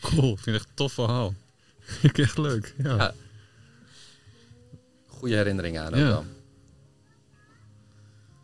Cool, 0.00 0.32
ik 0.32 0.38
vind 0.38 0.44
het 0.46 0.54
echt 0.54 0.64
een 0.68 0.74
tof 0.74 0.92
verhaal. 0.92 1.34
Vind 1.80 2.18
ik 2.18 2.24
echt 2.24 2.38
leuk. 2.38 2.74
Ja. 2.82 2.96
Ja. 2.96 3.14
Goede 5.06 5.34
herinneringen 5.36 5.82
aan 5.82 5.92
ook 5.92 5.98
Ja. 5.98 6.06
wel. 6.06 6.24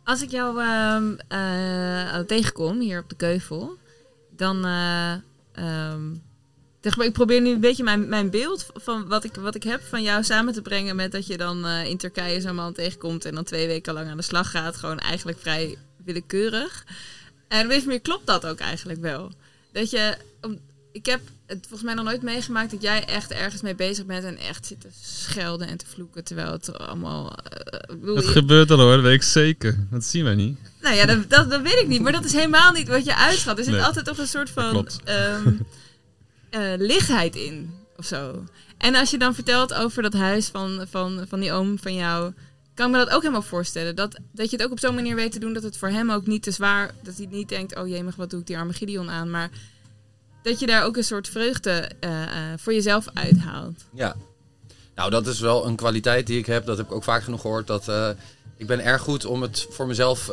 Als 0.03 0.21
ik 0.21 0.31
jou 0.31 0.61
ehm, 0.61 1.13
eh, 1.27 2.19
tegenkom 2.19 2.79
hier 2.79 2.99
op 3.01 3.09
de 3.09 3.15
keuvel, 3.15 3.77
dan. 4.35 4.65
Eh, 5.51 5.91
ehm, 5.91 6.13
ik 6.81 7.13
probeer 7.13 7.41
nu 7.41 7.49
een 7.49 7.59
beetje 7.59 7.83
mijn, 7.83 8.09
mijn 8.09 8.29
beeld 8.29 8.65
van 8.73 9.07
wat 9.07 9.23
ik, 9.23 9.35
wat 9.35 9.55
ik 9.55 9.63
heb 9.63 9.81
van 9.81 10.03
jou 10.03 10.23
samen 10.23 10.53
te 10.53 10.61
brengen 10.61 10.95
met 10.95 11.11
dat 11.11 11.27
je 11.27 11.37
dan 11.37 11.65
eh, 11.65 11.85
in 11.85 11.97
Turkije 11.97 12.41
zo'n 12.41 12.55
man 12.55 12.73
tegenkomt 12.73 13.25
en 13.25 13.35
dan 13.35 13.43
twee 13.43 13.67
weken 13.67 13.93
lang 13.93 14.09
aan 14.09 14.17
de 14.17 14.23
slag 14.23 14.51
gaat. 14.51 14.75
Gewoon 14.75 14.99
eigenlijk 14.99 15.39
vrij 15.39 15.77
willekeurig. 16.05 16.85
En 17.47 17.67
weet 17.67 17.81
je 17.81 17.87
meer, 17.87 18.01
klopt 18.01 18.27
dat 18.27 18.45
ook 18.45 18.59
eigenlijk 18.59 19.01
wel? 19.01 19.31
Dat 19.71 19.89
je. 19.89 20.17
Ik 20.91 21.05
heb 21.05 21.19
het 21.45 21.57
volgens 21.61 21.81
mij 21.83 21.93
nog 21.93 22.05
nooit 22.05 22.21
meegemaakt 22.21 22.71
dat 22.71 22.81
jij 22.81 23.05
echt 23.05 23.31
ergens 23.31 23.61
mee 23.61 23.75
bezig 23.75 24.05
bent 24.05 24.23
en 24.23 24.37
echt 24.37 24.65
zit 24.65 24.81
te 24.81 24.87
schelden 25.01 25.67
en 25.67 25.77
te 25.77 25.85
vloeken 25.85 26.23
terwijl 26.23 26.51
het 26.51 26.77
allemaal. 26.77 27.35
eh, 27.37 27.79
ik 27.93 27.99
bedoel, 27.99 28.15
Het 28.15 28.25
je- 28.25 28.31
gebeurt 28.31 28.71
al 28.71 28.79
hoor, 28.79 28.93
dat 28.95 29.01
weet 29.01 29.13
ik 29.13 29.23
zeker. 29.23 29.87
Dat 29.91 30.03
zien 30.03 30.23
wij 30.23 30.35
niet. 30.35 30.57
nou 30.81 30.95
ja, 30.95 31.05
dat, 31.05 31.29
dat, 31.29 31.49
dat 31.49 31.61
weet 31.61 31.79
ik 31.81 31.87
niet. 31.87 32.01
Maar 32.01 32.11
dat 32.11 32.25
is 32.25 32.33
helemaal 32.33 32.71
niet 32.71 32.87
wat 32.87 33.05
je 33.05 33.15
uitschat. 33.15 33.57
Er 33.57 33.63
zit 33.63 33.73
Nee, 33.73 33.83
altijd 33.83 34.05
toch 34.05 34.17
een 34.17 34.27
soort 34.27 34.49
van 34.49 34.87
eh, 36.49 36.73
lichtheid 36.77 37.35
in. 37.35 37.73
Of 37.97 38.05
zo. 38.05 38.43
En 38.77 38.95
als 38.95 39.11
je 39.11 39.17
dan 39.17 39.35
vertelt 39.35 39.73
over 39.73 40.01
dat 40.03 40.13
huis 40.13 40.47
van, 40.47 40.85
van, 40.89 41.25
van 41.27 41.39
die 41.39 41.51
oom 41.51 41.79
van 41.79 41.93
jou... 41.95 42.33
kan 42.73 42.85
ik 42.85 42.91
me 42.91 42.97
dat 43.05 43.09
ook 43.13 43.21
helemaal 43.21 43.41
voorstellen. 43.41 43.95
Dat, 43.95 44.19
dat 44.31 44.49
je 44.49 44.55
het 44.55 44.65
ook 44.65 44.71
op 44.71 44.79
zo'n 44.79 44.95
manier 44.95 45.15
weet 45.15 45.31
te 45.31 45.39
doen... 45.39 45.53
dat 45.53 45.63
het 45.63 45.77
voor 45.77 45.89
hem 45.89 46.11
ook 46.11 46.25
niet 46.27 46.43
te 46.43 46.51
zwaar... 46.51 46.91
dat 47.03 47.17
hij 47.17 47.27
niet 47.29 47.49
denkt... 47.49 47.75
oh 47.77 47.87
jemig, 47.87 48.15
wat 48.15 48.29
doe 48.29 48.39
ik 48.39 48.47
die 48.47 48.57
arme 48.57 48.73
Gideon 48.73 49.09
aan. 49.09 49.29
Maar 49.29 49.49
dat 50.41 50.59
je 50.59 50.65
daar 50.65 50.83
ook 50.83 50.97
een 50.97 51.03
soort 51.03 51.27
vreugde 51.27 51.89
eh, 51.99 52.23
eh, 52.23 52.59
voor 52.59 52.73
jezelf 52.73 53.07
uithaalt. 53.13 53.83
Ja. 53.93 54.15
Nou, 54.95 55.09
dat 55.09 55.27
is 55.27 55.39
wel 55.39 55.65
een 55.65 55.75
kwaliteit 55.75 56.27
die 56.27 56.37
ik 56.37 56.45
heb. 56.45 56.65
Dat 56.65 56.77
heb 56.77 56.85
ik 56.85 56.91
ook 56.91 57.03
vaak 57.03 57.23
genoeg 57.23 57.41
gehoord. 57.41 57.67
Dat, 57.67 57.87
eh, 57.87 58.09
ik 58.57 58.67
ben 58.67 58.83
erg 58.83 59.01
goed 59.01 59.25
om 59.25 59.41
het 59.41 59.67
voor 59.69 59.87
mezelf 59.87 60.31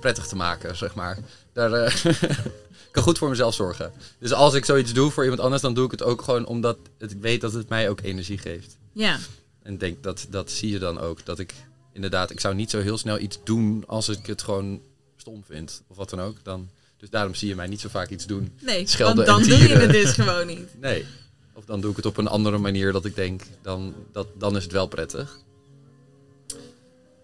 prettig 0.00 0.26
te 0.26 0.36
maken, 0.36 0.76
zeg 0.76 0.94
maar. 0.94 1.18
Daar, 1.52 2.02
ik 2.86 2.88
kan 2.90 3.02
goed 3.02 3.18
voor 3.18 3.28
mezelf 3.28 3.54
zorgen. 3.54 3.92
Dus 4.18 4.32
als 4.32 4.54
ik 4.54 4.64
zoiets 4.64 4.92
doe 4.92 5.10
voor 5.10 5.22
iemand 5.22 5.42
anders, 5.42 5.62
dan 5.62 5.74
doe 5.74 5.84
ik 5.84 5.90
het 5.90 6.02
ook 6.02 6.22
gewoon 6.22 6.46
omdat 6.46 6.78
ik 6.98 7.10
weet 7.20 7.40
dat 7.40 7.52
het 7.52 7.68
mij 7.68 7.88
ook 7.88 8.00
energie 8.00 8.38
geeft. 8.38 8.76
Ja, 8.92 9.18
En 9.62 9.78
denk 9.78 10.02
dat 10.02 10.26
dat 10.30 10.50
zie 10.50 10.70
je 10.70 10.78
dan 10.78 11.00
ook. 11.00 11.24
Dat 11.24 11.38
ik 11.38 11.54
inderdaad, 11.92 12.30
ik 12.30 12.40
zou 12.40 12.54
niet 12.54 12.70
zo 12.70 12.80
heel 12.80 12.98
snel 12.98 13.18
iets 13.18 13.38
doen 13.44 13.84
als 13.86 14.08
ik 14.08 14.26
het 14.26 14.42
gewoon 14.42 14.80
stom 15.16 15.44
vind. 15.46 15.82
Of 15.86 15.96
wat 15.96 16.10
dan 16.10 16.20
ook. 16.20 16.36
Dan, 16.42 16.68
dus 17.02 17.10
daarom 17.10 17.34
zie 17.34 17.48
je 17.48 17.54
mij 17.54 17.66
niet 17.66 17.80
zo 17.80 17.88
vaak 17.88 18.08
iets 18.08 18.26
doen. 18.26 18.52
Nee, 18.60 18.86
Schelden 18.86 19.26
want 19.26 19.28
en 19.28 19.48
dan 19.48 19.58
doe 19.58 19.68
je 19.68 19.74
het 19.74 19.90
dus 19.90 20.12
gewoon 20.12 20.46
niet. 20.46 20.74
Nee. 20.80 21.04
Of 21.52 21.64
dan 21.64 21.80
doe 21.80 21.90
ik 21.90 21.96
het 21.96 22.06
op 22.06 22.16
een 22.16 22.26
andere 22.26 22.58
manier 22.58 22.92
dat 22.92 23.04
ik 23.04 23.14
denk, 23.14 23.42
dan, 23.62 23.94
dat, 24.12 24.26
dan 24.38 24.56
is 24.56 24.62
het 24.62 24.72
wel 24.72 24.86
prettig. 24.86 25.38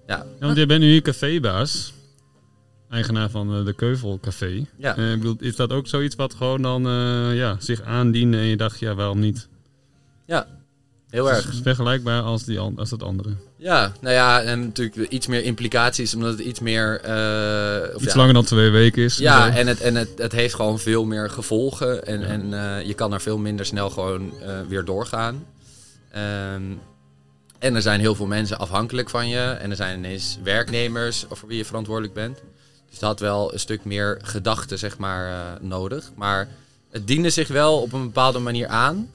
Ja, 0.07 0.17
Ja, 0.17 0.45
want 0.45 0.57
jij 0.57 0.67
bent 0.67 0.81
nu 0.81 0.87
hier 0.87 1.03
cafébaas. 1.03 1.93
Eigenaar 2.91 3.31
van 3.31 3.55
eh, 3.55 3.65
de 3.65 3.73
Keuvel 3.73 4.19
Café. 4.21 4.67
ja. 4.77 4.97
Eh, 4.97 5.13
ik 5.13 5.19
bedoel, 5.19 5.37
is 5.39 5.57
dat 5.57 5.73
ook 5.73 5.87
zoiets 5.87 6.15
wat 6.15 6.35
gewoon 6.35 6.63
dan 6.63 6.87
eh, 6.87 7.37
ja, 7.37 7.57
zich 7.59 7.83
aandiende 7.83 8.37
en 8.37 8.45
je 8.45 8.57
dacht, 8.57 8.79
ja, 8.79 8.95
waarom 8.95 9.19
niet? 9.19 9.49
Heel 11.11 11.31
erg. 11.31 11.45
Het 11.45 11.55
is 11.55 11.61
vergelijkbaar 11.63 12.23
als, 12.23 12.45
die, 12.45 12.59
als 12.59 12.91
dat 12.91 13.03
andere. 13.03 13.31
Ja, 13.57 13.93
nou 14.01 14.15
ja, 14.15 14.43
en 14.43 14.61
natuurlijk 14.61 15.11
iets 15.11 15.27
meer 15.27 15.43
implicaties, 15.43 16.15
omdat 16.15 16.31
het 16.31 16.41
iets 16.41 16.61
meer... 16.61 17.01
eh, 17.01 17.95
of 17.95 18.03
Iets 18.03 18.13
ja, 18.13 18.19
langer 18.19 18.35
dan 18.35 18.45
twee 18.45 18.71
weken 18.71 19.03
is. 19.03 19.17
Ja, 19.17 19.51
en, 19.57 19.67
het, 19.67 19.81
en 19.81 19.95
het, 19.95 20.09
het 20.17 20.33
heeft 20.33 20.55
gewoon 20.55 20.79
veel 20.79 21.05
meer 21.05 21.31
gevolgen. 21.31 22.07
En, 22.07 22.23
en 22.23 22.55
eh, 22.55 22.87
je 22.87 22.95
kan 22.95 23.13
er 23.13 23.21
veel 23.21 23.39
minder 23.39 23.67
snel 23.67 23.91
gewoon 23.91 24.33
eh, 24.43 24.61
weer 24.69 24.85
doorgaan. 24.85 25.47
Ehm, 26.11 26.63
en 27.59 27.75
er 27.75 27.83
zijn 27.83 28.01
heel 28.01 28.15
veel 28.15 28.27
mensen 28.27 28.59
afhankelijk 28.59 29.11
van 29.11 29.29
je. 29.29 29.41
En 29.41 29.71
er 29.71 29.77
zijn 29.77 29.99
ineens 29.99 30.39
werknemers 30.43 31.25
voor 31.31 31.49
wie 31.49 31.57
je 31.59 31.65
verantwoordelijk 31.65 32.15
bent. 32.15 32.39
Dus 32.91 32.99
dat 32.99 33.09
had 33.09 33.21
wel 33.21 33.53
een 33.53 33.61
stuk 33.61 33.85
meer 33.85 34.19
gedachte, 34.23 34.77
zeg 34.77 34.99
maar, 34.99 35.59
nodig. 35.61 36.11
Maar 36.15 36.49
het 36.91 37.07
diende 37.07 37.31
zich 37.31 37.49
wel 37.49 37.81
op 37.81 37.93
een 37.93 38.03
bepaalde 38.03 38.39
manier 38.39 38.67
aan. 38.67 39.11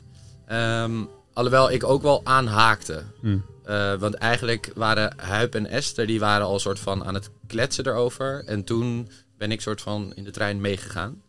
Ehm, 0.48 0.92
alhoewel 1.34 1.72
ik 1.72 1.84
ook 1.84 2.02
wel 2.02 2.22
aanhaakte. 2.24 3.04
Hm. 3.22 3.38
Eh, 3.64 3.96
want 3.96 4.14
eigenlijk 4.14 4.72
waren 4.76 5.20
Huip 5.20 5.56
en 5.56 5.68
Esther, 5.68 6.08
die 6.08 6.20
waren 6.20 6.46
al 6.46 6.60
soort 6.60 6.80
van 6.80 7.04
aan 7.04 7.14
het 7.14 7.30
kletsen 7.48 7.88
erover. 7.88 8.44
En 8.46 8.64
toen 8.64 9.10
ben 9.38 9.52
ik 9.52 9.62
soort 9.62 9.82
van 9.82 10.14
in 10.16 10.24
de 10.24 10.32
trein 10.32 10.62
meegegaan. 10.62 11.22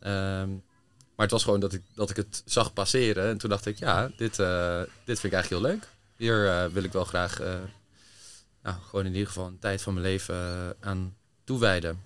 Ehm, 0.00 0.50
maar 1.14 1.26
het 1.26 1.30
was 1.30 1.44
gewoon 1.44 1.60
dat 1.60 1.72
ik, 1.72 1.82
dat 1.94 2.10
ik 2.10 2.16
het 2.16 2.42
zag 2.44 2.72
passeren. 2.72 3.28
En 3.28 3.38
toen 3.38 3.50
dacht 3.50 3.66
ik, 3.66 3.78
ja, 3.78 4.10
dit, 4.16 4.38
eh, 4.38 4.80
dit 5.04 5.20
vind 5.20 5.32
ik 5.32 5.32
eigenlijk 5.32 5.62
heel 5.62 5.72
leuk. 5.72 5.88
Hier 6.16 6.48
eh, 6.48 6.66
wil 6.66 6.82
ik 6.82 6.92
wel 6.92 7.04
graag, 7.04 7.38
nou, 8.62 8.76
gewoon 8.88 9.06
in 9.06 9.12
ieder 9.12 9.26
geval 9.26 9.46
een 9.46 9.58
tijd 9.58 9.82
van 9.82 9.94
mijn 9.94 10.06
leven 10.06 10.36
aan 10.80 11.14
toewijden. 11.44 12.00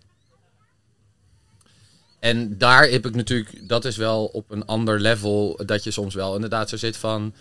En 2.20 2.58
daar 2.58 2.88
heb 2.88 3.06
ik 3.06 3.14
natuurlijk, 3.14 3.68
dat 3.68 3.84
is 3.84 3.96
wel 3.96 4.24
op 4.24 4.50
een 4.50 4.64
ander 4.64 5.00
level, 5.00 5.60
dat 5.66 5.84
je 5.84 5.90
soms 5.90 6.14
wel 6.14 6.34
inderdaad 6.34 6.68
zo 6.68 6.76
zit 6.76 6.96
van 6.96 7.34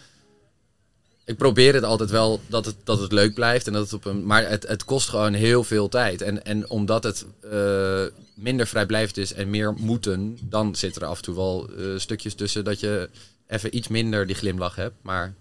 ik 1.29 1.37
probeer 1.37 1.73
het 1.73 1.83
altijd 1.83 2.09
wel 2.09 2.41
dat 2.47 2.65
het, 2.65 2.75
dat 2.83 2.99
het 2.99 3.11
leuk 3.11 3.33
blijft. 3.33 3.67
En 3.67 3.73
dat 3.73 3.83
het 3.83 3.93
op 3.93 4.05
een, 4.05 4.25
maar 4.25 4.49
het, 4.49 4.67
het 4.67 4.85
kost 4.85 5.09
gewoon 5.09 5.33
heel 5.33 5.63
veel 5.63 5.89
tijd. 5.89 6.21
En, 6.21 6.45
en 6.45 6.69
omdat 6.69 7.03
het 7.03 7.25
eh, 7.51 8.05
minder 8.33 8.67
vrijblijvend 8.67 9.17
is 9.17 9.33
en 9.33 9.49
meer 9.49 9.73
moeten, 9.73 10.37
dan 10.41 10.75
zit 10.75 10.95
er 10.95 11.05
af 11.05 11.17
en 11.17 11.23
toe 11.23 11.35
wel 11.35 11.69
eh, 11.69 11.85
stukjes 11.97 12.33
tussen 12.33 12.63
dat 12.63 12.79
je 12.79 13.09
even 13.47 13.75
iets 13.75 13.87
minder 13.87 14.27
die 14.27 14.35
glimlach 14.35 14.75
hebt. 14.75 14.95
Maar 15.01 15.33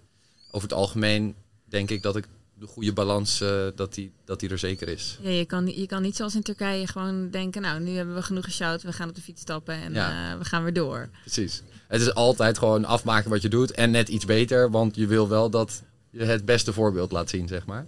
over 0.51 0.69
het 0.69 0.77
algemeen 0.77 1.35
denk 1.65 1.89
ik 1.89 2.01
dat 2.01 2.15
ik 2.15 2.25
de 2.59 2.67
goede 2.67 2.93
balans, 2.93 3.41
eh, 3.41 3.65
dat, 3.75 3.93
die, 3.93 4.11
dat 4.25 4.39
die 4.39 4.49
er 4.49 4.57
zeker 4.59 4.87
is. 4.87 5.17
Ja, 5.21 5.29
je, 5.29 5.45
kan, 5.45 5.67
je 5.67 5.85
kan 5.87 6.01
niet 6.01 6.15
zoals 6.15 6.35
in 6.35 6.41
Turkije 6.41 6.87
gewoon 6.87 7.29
denken, 7.29 7.61
nou, 7.61 7.79
nu 7.81 7.91
hebben 7.91 8.15
we 8.15 8.21
genoeg 8.21 8.43
geshout, 8.43 8.81
we 8.81 8.93
gaan 8.93 9.09
op 9.09 9.15
de 9.15 9.21
fiets 9.21 9.41
stappen 9.41 9.75
en 9.75 9.93
Ja. 9.93 10.31
eh, 10.31 10.37
we 10.37 10.45
gaan 10.45 10.63
weer 10.63 10.73
door. 10.73 11.09
Precies. 11.21 11.63
Het 11.87 12.01
is 12.01 12.13
altijd 12.13 12.57
gewoon 12.57 12.85
afmaken 12.85 13.29
wat 13.29 13.41
je 13.41 13.49
doet 13.49 13.71
en 13.71 13.91
net 13.91 14.09
iets 14.09 14.25
beter, 14.25 14.71
want 14.71 14.95
je 14.95 15.07
wil 15.07 15.27
wel 15.27 15.49
dat 15.49 15.83
je 16.09 16.23
het 16.23 16.45
beste 16.45 16.73
voorbeeld 16.73 17.11
laat 17.11 17.29
zien, 17.29 17.47
zeg 17.47 17.65
maar. 17.65 17.85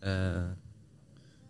Eh, 0.00 0.12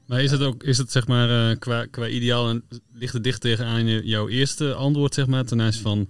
Maar 0.07 0.23
is 0.23 0.31
het 0.31 0.43
ook, 0.43 0.63
is 0.63 0.79
het 0.79 0.93
zeg 0.93 1.07
maar, 1.07 1.51
eh, 1.51 1.59
qua, 1.59 1.85
qua 1.87 2.07
ideaal, 2.09 2.49
en 2.49 2.63
ligt 2.93 3.13
het 3.13 3.25
dicht 3.25 3.41
tegenaan 3.41 3.87
je, 3.87 4.05
jouw 4.07 4.29
eerste 4.29 4.75
antwoord, 4.75 5.15
zeg 5.15 5.27
maar, 5.27 5.45
ten 5.45 5.61
aanzien 5.61 5.83
van 5.83 6.09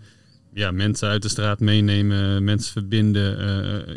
ja, 0.52 0.70
mensen 0.70 1.08
uit 1.08 1.22
de 1.22 1.28
straat 1.28 1.60
meenemen, 1.60 2.44
mensen 2.44 2.72
verbinden, 2.72 3.38
eh, 3.88 3.96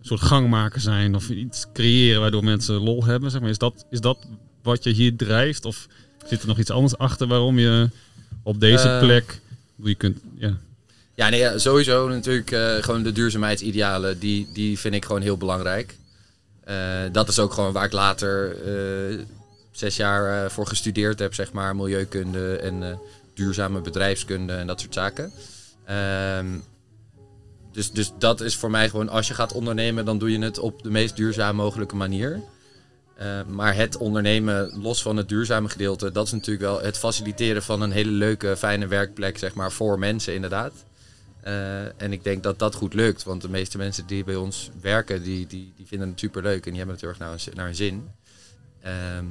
een 0.00 0.06
soort 0.06 0.20
gangmaker 0.20 0.80
zijn 0.80 1.14
of 1.14 1.28
iets 1.28 1.66
creëren 1.72 2.20
waardoor 2.20 2.44
mensen 2.44 2.74
lol 2.74 3.04
hebben, 3.04 3.30
zeg 3.30 3.40
maar. 3.40 3.50
Is 3.50 3.58
dat, 3.58 3.86
is 3.90 4.00
dat 4.00 4.26
wat 4.62 4.84
je 4.84 4.90
hier 4.90 5.16
drijft 5.16 5.64
of 5.64 5.86
zit 6.26 6.42
er 6.42 6.48
nog 6.48 6.58
iets 6.58 6.70
anders 6.70 6.98
achter 6.98 7.26
waarom 7.26 7.58
je 7.58 7.88
op 8.42 8.60
deze 8.60 8.88
Eh. 8.88 9.00
plek, 9.00 9.40
je 9.76 9.94
kunt, 9.94 10.18
ja, 10.38 10.56
Ja, 11.14 11.28
nee, 11.28 11.58
sowieso 11.58 12.08
natuurlijk 12.08 12.50
eh, 12.50 12.74
gewoon 12.74 13.02
de 13.02 13.12
duurzaamheidsidealen, 13.12 14.18
die, 14.18 14.48
die 14.52 14.78
vind 14.78 14.94
ik 14.94 15.04
gewoon 15.04 15.22
heel 15.22 15.36
belangrijk. 15.36 15.96
Eh, 16.64 16.76
dat 17.12 17.28
is 17.28 17.38
ook 17.38 17.52
gewoon 17.52 17.72
waar 17.72 17.84
ik 17.84 17.92
later 17.92 18.56
zes 19.70 19.96
jaar 19.96 20.50
voor 20.50 20.66
gestudeerd 20.66 21.18
heb, 21.18 21.34
zeg 21.34 21.52
maar, 21.52 21.76
milieukunde 21.76 22.56
en 22.56 22.98
duurzame 23.34 23.80
bedrijfskunde 23.80 24.52
en 24.52 24.66
dat 24.66 24.80
soort 24.80 24.94
zaken. 24.94 25.32
Ehm, 25.84 26.46
dus, 27.72 27.90
dus 27.90 28.12
dat 28.18 28.40
is 28.40 28.56
voor 28.56 28.70
mij 28.70 28.88
gewoon, 28.88 29.08
als 29.08 29.28
je 29.28 29.34
gaat 29.34 29.52
ondernemen, 29.52 30.04
dan 30.04 30.18
doe 30.18 30.32
je 30.32 30.38
het 30.38 30.58
op 30.58 30.82
de 30.82 30.90
meest 30.90 31.16
duurzaam 31.16 31.56
mogelijke 31.56 31.96
manier. 31.96 32.42
Eh, 33.14 33.44
maar 33.46 33.74
het 33.74 33.96
ondernemen, 33.96 34.80
los 34.82 35.02
van 35.02 35.16
het 35.16 35.28
duurzame 35.28 35.68
gedeelte, 35.68 36.12
dat 36.12 36.26
is 36.26 36.32
natuurlijk 36.32 36.64
wel 36.64 36.80
het 36.80 36.98
faciliteren 36.98 37.62
van 37.62 37.80
een 37.80 37.90
hele 37.90 38.10
leuke, 38.10 38.56
fijne 38.56 38.86
werkplek, 38.86 39.38
zeg 39.38 39.54
maar, 39.54 39.72
voor 39.72 39.98
mensen 39.98 40.34
inderdaad. 40.34 40.72
Eh, 41.40 42.02
en 42.02 42.12
ik 42.12 42.24
denk 42.24 42.42
dat 42.42 42.58
dat 42.58 42.74
goed 42.74 42.94
lukt, 42.94 43.22
want 43.22 43.42
de 43.42 43.48
meeste 43.48 43.78
mensen 43.78 44.06
die 44.06 44.24
bij 44.24 44.36
ons 44.36 44.70
werken, 44.80 45.22
die, 45.22 45.46
die, 45.46 45.72
die 45.76 45.86
vinden 45.86 46.08
het 46.08 46.20
superleuk 46.20 46.64
en 46.64 46.70
die 46.70 46.76
hebben 46.76 46.94
het 46.94 47.00
heel 47.00 47.10
erg 47.10 47.18
naar 47.18 47.30
hun, 47.30 47.54
naar 47.54 47.74
zin. 47.74 48.08
Ehm, 48.82 49.24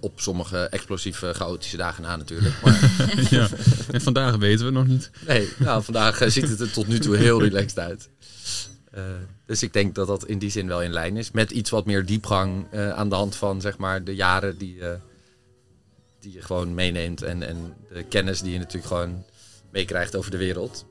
op 0.00 0.20
sommige 0.20 0.58
explosieve, 0.58 1.34
chaotische 1.34 1.76
dagen 1.76 2.02
na 2.02 2.16
natuurlijk. 2.16 2.54
Maar 2.62 2.90
ja. 3.30 3.48
En 3.90 4.00
vandaag 4.00 4.36
weten 4.36 4.58
we 4.58 4.64
het 4.64 4.74
nog 4.74 4.86
niet. 4.86 5.10
nee, 5.26 5.48
nou, 5.58 5.82
vandaag 5.82 6.20
eh, 6.20 6.28
ziet 6.28 6.48
het 6.48 6.60
er 6.60 6.70
tot 6.70 6.86
nu 6.86 6.98
toe 6.98 7.16
heel 7.16 7.42
relaxed 7.42 7.78
uit. 7.78 8.08
Eh, 8.90 9.02
dus 9.46 9.62
ik 9.62 9.72
denk 9.72 9.94
dat 9.94 10.06
dat 10.06 10.26
in 10.26 10.38
die 10.38 10.50
zin 10.50 10.66
wel 10.66 10.82
in 10.82 10.92
lijn 10.92 11.16
is. 11.16 11.30
Met 11.30 11.50
iets 11.50 11.70
wat 11.70 11.86
meer 11.86 12.06
diepgang 12.06 12.66
eh, 12.70 12.90
aan 12.90 13.08
de 13.08 13.14
hand 13.14 13.36
van 13.36 13.60
zeg 13.60 13.78
maar, 13.78 14.04
de 14.04 14.14
jaren 14.14 14.58
die, 14.58 14.80
eh, 14.80 15.00
die 16.20 16.32
je 16.32 16.42
gewoon 16.42 16.74
meeneemt. 16.74 17.22
En, 17.22 17.42
en 17.42 17.74
de 17.92 18.02
kennis 18.02 18.40
die 18.40 18.52
je 18.52 18.58
natuurlijk 18.58 18.86
gewoon 18.86 19.24
meekrijgt 19.70 20.16
over 20.16 20.30
de 20.30 20.36
wereld. 20.36 20.86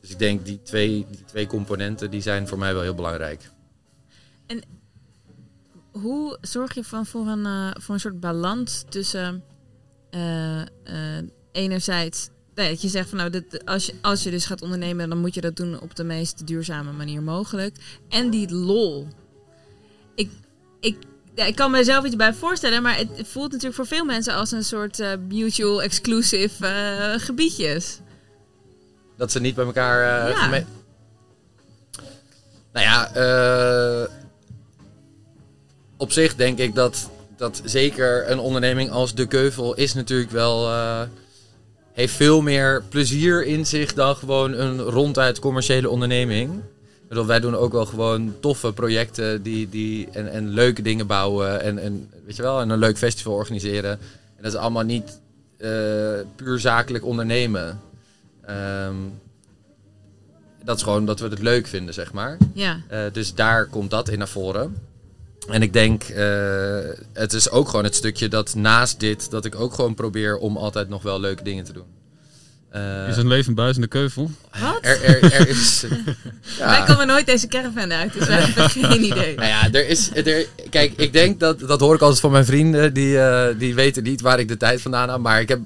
Dus 0.00 0.10
ik 0.10 0.18
denk 0.18 0.44
die 0.44 0.62
twee, 0.62 1.06
die 1.10 1.24
twee 1.24 1.46
componenten 1.46 2.10
die 2.10 2.20
zijn 2.20 2.48
voor 2.48 2.58
mij 2.58 2.72
wel 2.72 2.82
heel 2.82 2.94
belangrijk. 2.94 3.50
Hoe 5.92 6.38
zorg 6.40 6.74
je 6.74 6.84
van 6.84 7.06
voor 7.06 7.26
een, 7.26 7.46
eh, 7.46 7.70
voor 7.82 7.94
een 7.94 8.00
soort 8.00 8.20
balans 8.20 8.84
tussen 8.88 9.44
eh, 10.10 10.60
eh, 10.60 10.66
enerzijds 11.52 12.28
nee, 12.54 12.68
dat 12.68 12.82
je 12.82 12.88
zegt 12.88 13.08
van 13.08 13.18
nou, 13.18 13.30
dit, 13.30 13.64
als, 13.64 13.86
je, 13.86 13.94
als 14.00 14.22
je 14.22 14.30
dus 14.30 14.46
gaat 14.46 14.62
ondernemen, 14.62 15.08
dan 15.08 15.18
moet 15.18 15.34
je 15.34 15.40
dat 15.40 15.56
doen 15.56 15.80
op 15.80 15.96
de 15.96 16.04
meest 16.04 16.46
duurzame 16.46 16.92
manier 16.92 17.22
mogelijk. 17.22 17.76
En 18.08 18.30
die 18.30 18.54
lol. 18.54 19.08
Ik, 20.14 20.30
ik, 20.80 20.96
ja, 21.34 21.44
ik 21.44 21.54
kan 21.54 21.70
mezelf 21.70 22.04
iets 22.04 22.16
bij 22.16 22.34
voorstellen, 22.34 22.82
maar 22.82 22.96
het 22.96 23.10
voelt 23.22 23.50
natuurlijk 23.50 23.74
voor 23.74 23.86
veel 23.86 24.04
mensen 24.04 24.34
als 24.34 24.50
een 24.50 24.64
soort 24.64 25.18
mutual 25.28 25.82
exclusive 25.82 27.14
gebiedjes. 27.18 28.00
Dat 29.16 29.32
ze 29.32 29.40
niet 29.40 29.54
bij 29.54 29.64
elkaar 29.64 30.28
Ja. 30.28 30.64
Nou 32.72 32.86
ja, 32.86 33.14
eh, 33.14 34.10
op 36.00 36.12
zich 36.12 36.34
denk 36.36 36.58
ik 36.58 36.74
dat, 36.74 37.10
dat 37.36 37.60
zeker 37.64 38.30
een 38.30 38.38
onderneming 38.38 38.90
als 38.90 39.14
De 39.14 39.26
Keuvel 39.26 39.74
is 39.74 39.94
natuurlijk 39.94 40.30
wel... 40.30 40.66
eh, 40.68 41.02
heeft 41.92 42.14
veel 42.14 42.40
meer 42.40 42.82
plezier 42.88 43.44
in 43.46 43.66
zich 43.66 43.94
dan 43.94 44.16
gewoon 44.16 44.52
een 44.52 44.80
ronduit 44.80 45.38
commerciële 45.38 45.88
onderneming. 45.88 46.60
Bedoel, 47.08 47.26
wij 47.26 47.40
doen 47.40 47.56
ook 47.56 47.72
wel 47.72 47.86
gewoon 47.86 48.34
toffe 48.40 48.72
projecten 48.72 49.42
die, 49.42 49.68
die, 49.68 50.08
en, 50.12 50.30
en 50.30 50.48
leuke 50.48 50.82
dingen 50.82 51.06
bouwen. 51.06 51.60
En, 51.60 51.78
en, 51.78 52.08
weet 52.26 52.36
je 52.36 52.42
wel, 52.42 52.60
en 52.60 52.70
een 52.70 52.78
leuk 52.78 52.98
festival 52.98 53.32
organiseren. 53.34 53.90
En 54.36 54.42
dat 54.42 54.52
is 54.52 54.58
allemaal 54.58 54.82
niet 54.82 55.20
eh, 55.56 55.70
puur 56.36 56.58
zakelijk 56.58 57.04
ondernemen. 57.04 57.80
Ehm, 58.46 58.94
dat 60.64 60.76
is 60.76 60.82
gewoon 60.82 61.06
dat 61.06 61.20
we 61.20 61.28
het 61.28 61.42
leuk 61.42 61.66
vinden, 61.66 61.94
zeg 61.94 62.12
maar. 62.12 62.36
Ja, 62.52 62.80
Eh, 62.88 63.00
dus 63.12 63.34
daar 63.34 63.66
komt 63.66 63.90
dat 63.90 64.08
in 64.08 64.18
naar 64.18 64.28
voren. 64.28 64.76
En 65.50 65.62
ik 65.62 65.72
denk, 65.72 66.02
eh, 66.02 66.78
het 67.12 67.32
is 67.32 67.50
ook 67.50 67.68
gewoon 67.68 67.84
het 67.84 67.94
stukje 67.94 68.28
dat 68.28 68.54
naast 68.54 69.00
dit, 69.00 69.30
dat 69.30 69.44
ik 69.44 69.54
ook 69.60 69.74
gewoon 69.74 69.94
probeer 69.94 70.36
om 70.36 70.56
altijd 70.56 70.88
nog 70.88 71.02
wel 71.02 71.20
leuke 71.20 71.42
dingen 71.42 71.64
te 71.64 71.72
doen. 71.72 71.84
Eh, 72.70 73.08
Is 73.08 73.16
een 73.16 73.28
leven 73.28 73.54
buiten 73.54 73.80
de 73.80 73.88
keuvel? 73.88 74.30
wat? 74.60 74.78
er, 74.80 75.02
er, 75.04 75.32
er 75.32 75.48
is. 75.48 75.84
Wij 76.58 76.82
komen 76.86 77.06
nooit 77.06 77.26
deze 77.26 77.46
caravan 77.46 77.92
uit, 77.92 78.12
dus 78.12 78.26
wij 78.26 78.40
hebben 78.40 78.70
geen 78.88 79.04
idee. 79.04 79.34
nou 79.34 79.48
ja, 79.48 79.72
er 79.72 79.88
is. 79.88 80.10
Er, 80.14 80.46
kijk, 80.70 80.92
ik 80.96 81.12
denk 81.12 81.40
dat. 81.40 81.60
Dat 81.60 81.80
hoor 81.80 81.94
ik 81.94 82.00
altijd 82.00 82.20
van 82.20 82.30
mijn 82.30 82.44
vrienden. 82.44 82.94
Die, 82.94 83.18
eh, 83.18 83.58
die 83.58 83.74
weten 83.74 84.02
niet 84.02 84.20
waar 84.20 84.38
ik 84.38 84.48
de 84.48 84.56
tijd 84.56 84.80
vandaan 84.80 85.08
haal. 85.08 85.18
Maar 85.20 85.40
ik 85.40 85.48
heb 85.48 85.60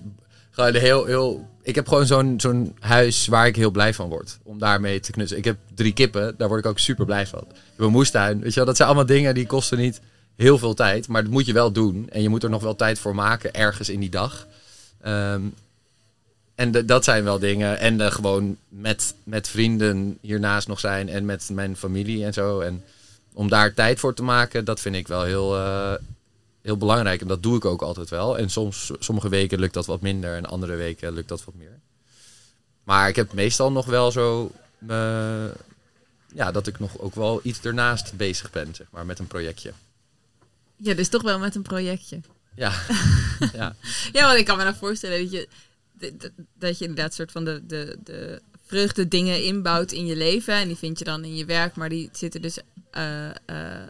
Gewoon 0.55 0.75
heel, 0.75 1.05
heel... 1.05 1.49
Ik 1.63 1.75
heb 1.75 1.89
gewoon 1.89 2.07
zo'n 2.07 2.35
zo'n 2.41 2.77
huis 2.81 3.27
waar 3.27 3.47
ik 3.47 3.57
heel 3.57 3.71
blij 3.71 3.95
van 3.95 4.09
word. 4.09 4.39
Om 4.43 4.59
daarmee 4.59 5.01
te 5.01 5.13
knutselen. 5.13 5.39
Ik 5.39 5.45
heb 5.45 5.59
drie 5.75 5.93
kippen, 5.93 6.35
daar 6.37 6.49
word 6.49 6.65
ik 6.65 6.71
ook 6.71 6.79
super 6.79 7.05
blij 7.05 7.27
van. 7.27 7.45
Ik 7.49 7.57
een 7.77 7.91
moestuin. 7.91 8.41
Weet 8.41 8.51
je 8.51 8.57
wel, 8.57 8.65
dat 8.65 8.77
zijn 8.77 8.89
allemaal 8.89 9.07
dingen 9.07 9.35
die 9.35 9.47
kosten 9.47 9.79
niet 9.79 10.01
heel 10.37 10.59
veel 10.59 10.75
tijd. 10.75 11.09
Maar 11.09 11.23
dat 11.23 11.33
moet 11.33 11.47
je 11.47 11.53
wel 11.53 11.73
doen. 11.73 12.09
En 12.11 12.23
je 12.23 12.29
moet 12.29 12.43
er 12.43 12.51
nog 12.51 12.63
wel 12.63 12.77
tijd 12.77 12.99
voor 12.99 13.15
maken, 13.15 13.55
ergens 13.55 13.89
in 13.89 14.01
die 14.01 14.11
dag. 14.11 14.47
Ehm, 15.01 15.43
en 16.55 16.87
dat 16.87 17.05
zijn 17.05 17.25
wel 17.25 17.39
dingen. 17.39 17.79
En 17.79 18.01
eh, 18.01 18.11
gewoon 18.11 18.57
met, 18.69 19.15
met 19.25 19.49
vrienden 19.49 20.19
hiernaast 20.21 20.69
nog 20.69 20.81
zijn. 20.81 21.09
En 21.09 21.25
met 21.25 21.49
mijn 21.53 21.77
familie 21.77 22.25
en 22.25 22.33
zo. 22.33 22.61
En 22.61 22.83
om 23.33 23.49
daar 23.49 23.75
tijd 23.75 24.01
voor 24.01 24.15
te 24.15 24.23
maken, 24.23 24.65
dat 24.65 24.81
vind 24.81 24.95
ik 24.95 25.09
wel 25.09 25.23
heel, 25.23 25.57
eh, 25.57 25.93
heel 26.65 26.77
belangrijk. 26.77 27.21
En 27.21 27.27
dat 27.29 27.43
doe 27.43 27.57
ik 27.57 27.65
ook 27.65 27.83
altijd 27.83 28.11
wel. 28.11 28.39
En 28.39 28.51
soms, 28.51 28.91
sommige 28.99 29.29
weken 29.29 29.59
lukt 29.59 29.75
dat 29.75 29.87
wat 29.87 30.01
minder. 30.01 30.37
En 30.37 30.47
andere 30.47 30.75
weken 30.77 31.13
lukt 31.13 31.29
dat 31.29 31.45
wat 31.45 31.55
meer. 31.55 31.81
Maar 32.85 33.09
ik 33.09 33.17
heb 33.17 33.33
meestal 33.33 33.73
nog 33.73 33.87
wel 33.87 34.11
zo... 34.13 34.53
eh, 34.89 35.45
ja, 36.35 36.53
dat 36.53 36.67
ik 36.67 36.79
nog 36.79 36.99
ook 36.99 37.15
wel 37.15 37.41
iets 37.43 37.61
ernaast 37.61 38.17
bezig 38.17 38.51
ben, 38.51 38.75
zeg 38.75 38.87
maar, 38.91 39.07
met 39.07 39.19
een 39.19 39.27
projectje. 39.27 39.73
Ja, 40.77 40.95
dus 40.95 41.09
toch 41.09 41.23
wel 41.23 41.39
met 41.39 41.55
een 41.55 41.63
projectje. 41.63 42.21
Ja, 42.57 42.73
ja. 43.53 43.77
Ja, 44.13 44.27
want 44.27 44.39
ik 44.39 44.45
kan 44.45 44.57
me 44.57 44.63
nou 44.65 44.77
voorstellen 44.77 45.21
dat 45.23 45.31
je, 45.33 45.49
dat- 45.93 46.31
dat- 46.59 46.79
je 46.79 46.85
inderdaad 46.87 47.15
soort 47.15 47.33
van 47.33 47.45
de, 47.45 47.63
de, 47.67 47.99
de 48.05 48.41
vreugde 48.67 49.09
dingen 49.09 49.45
inbouwt 49.45 49.93
in 49.93 50.07
je 50.07 50.17
leven. 50.17 50.55
En 50.55 50.67
die 50.67 50.77
vind 50.77 50.99
je 50.99 51.05
dan 51.05 51.25
in 51.25 51.37
je 51.37 51.45
werk, 51.45 51.75
maar 51.77 51.89
die 51.89 52.09
zitten 52.13 52.43
dus... 52.43 52.59
eh, 52.91 53.29
eh, 53.31 53.89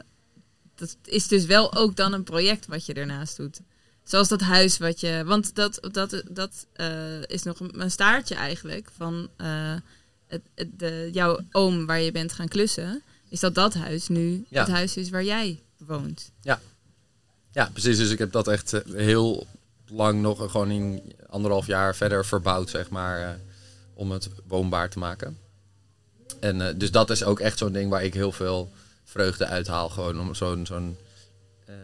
dat 0.75 0.97
is 1.05 1.29
dus 1.29 1.45
wel 1.45 1.75
ook 1.75 1.97
dan 1.97 2.13
een 2.13 2.25
project 2.25 2.67
wat 2.67 2.87
je 2.87 2.95
ernaast 2.95 3.37
doet. 3.37 3.61
Zoals 4.05 4.29
dat 4.29 4.41
huis 4.41 4.79
wat 4.79 5.01
je... 5.01 5.23
Want 5.27 5.55
dat, 5.55 5.89
dat, 5.91 6.23
dat 6.31 6.67
eh, 6.73 7.23
is 7.23 7.43
nog 7.43 7.61
een, 7.61 7.91
staartje 7.91 8.35
eigenlijk 8.35 8.91
van 8.97 9.29
eh, 9.37 9.75
het, 10.27 10.43
het, 10.55 10.79
de, 10.79 11.09
jouw 11.13 11.41
oom 11.51 11.87
waar 11.87 12.01
je 12.01 12.13
bent 12.13 12.33
gaan 12.33 12.49
klussen. 12.49 13.03
Is 13.29 13.41
dat 13.41 13.55
dat 13.55 13.75
huis 13.75 14.09
nu 14.09 14.45
Ja. 14.49 14.61
het 14.61 14.71
huis 14.73 14.97
is 14.97 15.11
waar 15.11 15.25
jij 15.25 15.63
woont. 15.77 16.31
Ja, 17.53 17.69
precies. 17.73 17.97
Dus 17.97 18.11
ik 18.11 18.19
heb 18.19 18.33
dat 18.33 18.49
echt 18.49 18.73
eh, 18.73 18.95
heel 18.95 19.47
lang 19.87 20.21
nog 20.23 20.51
gewoon 20.51 20.71
in 20.71 21.13
anderhalf 21.29 21.67
jaar 21.67 21.97
verder 21.97 22.27
verbouwd, 22.27 22.71
zeg 22.71 22.91
maar, 22.91 23.41
om 23.95 24.11
het 24.11 24.29
woonbaar 24.47 24.91
te 24.91 24.99
maken. 24.99 25.39
En 26.41 26.79
dus 26.79 26.91
dat 26.91 27.11
is 27.11 27.25
ook 27.25 27.41
echt 27.41 27.59
zo'n 27.59 27.73
ding 27.73 27.91
waar 27.91 28.05
ik 28.05 28.15
heel 28.15 28.33
veel 28.33 28.73
vreugde 29.05 29.47
uithaal. 29.47 29.89
Gewoon 29.89 30.21
om 30.21 30.35
zo'n, 30.35 30.67
zo'n 30.67 30.97
eh, 31.67 31.75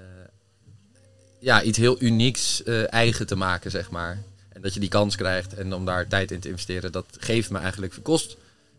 ja, 1.38 1.62
iets 1.62 1.78
heel 1.78 2.02
unieks 2.02 2.62
eh, 2.62 2.92
eigen 2.92 3.26
te 3.26 3.36
maken, 3.36 3.70
zeg 3.70 3.90
maar. 3.90 4.22
En 4.48 4.60
dat 4.60 4.74
je 4.74 4.80
die 4.80 4.88
kans 4.88 5.16
krijgt 5.16 5.54
en 5.54 5.72
om 5.74 5.84
daar 5.84 6.06
tijd 6.08 6.30
in 6.30 6.40
te 6.40 6.48
investeren, 6.48 6.92
dat 6.92 7.06
geeft 7.18 7.50
me 7.50 7.58
eigenlijk, 7.58 7.98
kost 8.02 8.36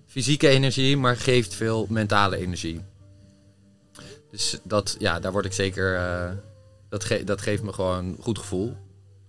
fysieke 0.08 0.48
energie, 0.48 0.98
maar 0.98 1.18
geeft 1.18 1.54
veel 1.54 1.86
mentale 1.90 2.38
energie. 2.38 2.82
Dus 4.32 4.58
dat, 4.64 4.96
ja, 5.00 5.20
daar 5.20 5.32
word 5.32 5.46
ik 5.46 5.54
zeker, 5.54 5.96
eh, 5.96 6.32
dat, 6.90 7.04
ge- 7.04 7.24
dat 7.24 7.42
geeft 7.42 7.64
me 7.64 7.74
gewoon 7.74 8.06
een 8.06 8.18
goed 8.22 8.40
gevoel. 8.40 8.78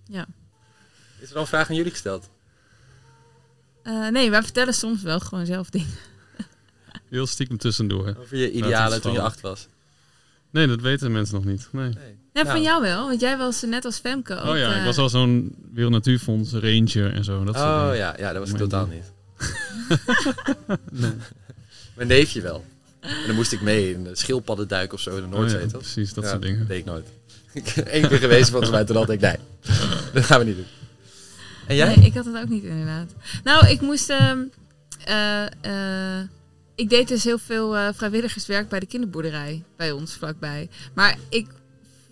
Ja. 0.05 0.25
Is 1.19 1.29
er 1.29 1.35
al 1.35 1.41
een 1.41 1.47
vraag 1.47 1.69
aan 1.69 1.75
jullie 1.75 1.91
gesteld? 1.91 2.29
Nee, 4.11 4.29
wij 4.29 4.43
vertellen 4.43 4.73
soms 4.73 5.01
wel 5.01 5.19
gewoon 5.19 5.45
zelf 5.45 5.69
dingen. 5.69 5.93
Heel 7.13 7.27
stiekem 7.27 7.57
tussendoor. 7.57 8.15
Over 8.19 8.37
je 8.37 8.51
idealen 8.51 9.01
toen 9.01 9.11
je 9.11 9.17
van- 9.17 9.25
acht 9.27 9.41
was? 9.41 9.67
Nee, 10.51 10.67
dat 10.67 10.81
weten 10.81 11.11
mensen 11.11 11.35
nog 11.35 11.45
niet. 11.45 11.67
Nee. 11.71 11.83
Nee. 11.83 11.93
Ja, 12.33 12.41
Nou, 12.43 12.47
van 12.47 12.61
jou 12.61 12.81
wel, 12.81 13.07
want 13.07 13.19
jij 13.21 13.37
was 13.37 13.61
net 13.61 13.85
als 13.85 13.97
Femke 13.97 14.35
ook. 14.39 14.49
Oh 14.49 14.57
ja, 14.57 14.69
ik 14.71 14.77
eh, 14.79 14.85
was 14.85 14.97
al 14.97 15.09
zo'n 15.09 15.55
Wereld 15.73 15.93
Natuurfonds 15.93 16.51
ranger 16.51 17.13
en 17.13 17.23
zo. 17.23 17.43
Dat 17.43 17.55
soort 17.55 17.67
Oh 17.67 17.81
dingen. 17.81 17.97
ja, 17.97 18.15
ja, 18.17 18.31
dat 18.33 18.41
was 18.41 18.49
ik 18.51 18.57
totaal 18.57 18.85
niet. 18.87 19.11
niet. 20.91 21.13
Mijn 21.95 22.07
neefje 22.07 22.41
wel. 22.41 22.65
En 22.99 23.25
dan 23.27 23.35
moest 23.35 23.51
ik 23.51 23.61
mee 23.61 23.93
in 23.93 24.03
de 24.03 24.15
schildpaddenduik 24.15 24.93
of 24.93 24.99
zo 24.99 25.09
in 25.09 25.15
de 25.15 25.21
Oh 25.23 25.29
Noordzee, 25.39 25.59
ja, 25.61 25.67
toch? 25.67 25.81
precies, 25.81 26.13
dat 26.13 26.23
Ja, 26.23 26.29
soort 26.29 26.41
dingen. 26.41 26.59
Dat 26.59 26.67
deed 26.67 26.77
ik 26.79 26.85
nooit. 26.85 27.07
Eén 27.95 28.07
keer 28.07 28.17
geweest 28.17 28.49
volgens 28.49 28.71
mij, 28.71 28.83
toen 28.85 28.95
dacht 28.95 29.09
ik, 29.09 29.19
nee, 29.19 29.35
dat 30.13 30.23
gaan 30.23 30.39
we 30.39 30.45
niet 30.45 30.55
doen. 30.55 30.65
En 31.67 31.75
jij? 31.75 31.95
Nee, 31.95 32.05
ik 32.05 32.13
had 32.13 32.25
het 32.25 32.35
ook 32.37 32.49
niet 32.49 32.63
inderdaad. 32.63 33.11
Nou, 33.43 33.67
ik 33.67 33.81
moest... 33.81 34.09
ehm, 34.09 34.39
eh, 35.05 35.45
eh, 35.45 36.27
ik 36.75 36.89
deed 36.89 37.07
dus 37.07 37.23
heel 37.23 37.37
veel 37.37 37.75
eh, 37.75 37.87
vrijwilligerswerk 37.93 38.69
bij 38.69 38.79
de 38.79 38.85
kinderboerderij. 38.85 39.63
Bij 39.77 39.91
ons 39.91 40.13
vlakbij. 40.13 40.69
Maar 40.93 41.17
ik 41.29 41.47